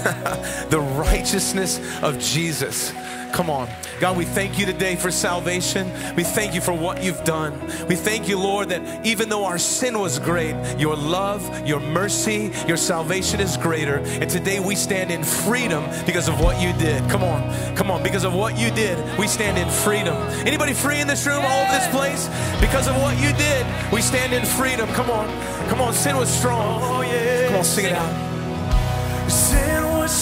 [0.70, 2.92] the righteousness of Jesus.
[3.32, 3.68] Come on.
[3.98, 5.90] God, we thank you today for salvation.
[6.16, 7.58] We thank you for what you've done.
[7.88, 12.52] We thank you, Lord, that even though our sin was great, your love, your mercy,
[12.68, 13.96] your salvation is greater.
[13.96, 17.08] And today we stand in freedom because of what you did.
[17.10, 17.74] Come on.
[17.74, 18.02] Come on.
[18.02, 20.16] Because of what you did, we stand in freedom.
[20.46, 22.28] Anybody free in this room, all of this place?
[22.60, 24.88] Because of what you did, we stand in freedom.
[24.90, 25.28] Come on.
[25.68, 25.94] Come on.
[25.94, 26.82] Sin was strong.
[26.82, 28.32] Oh, Come on, sing it out.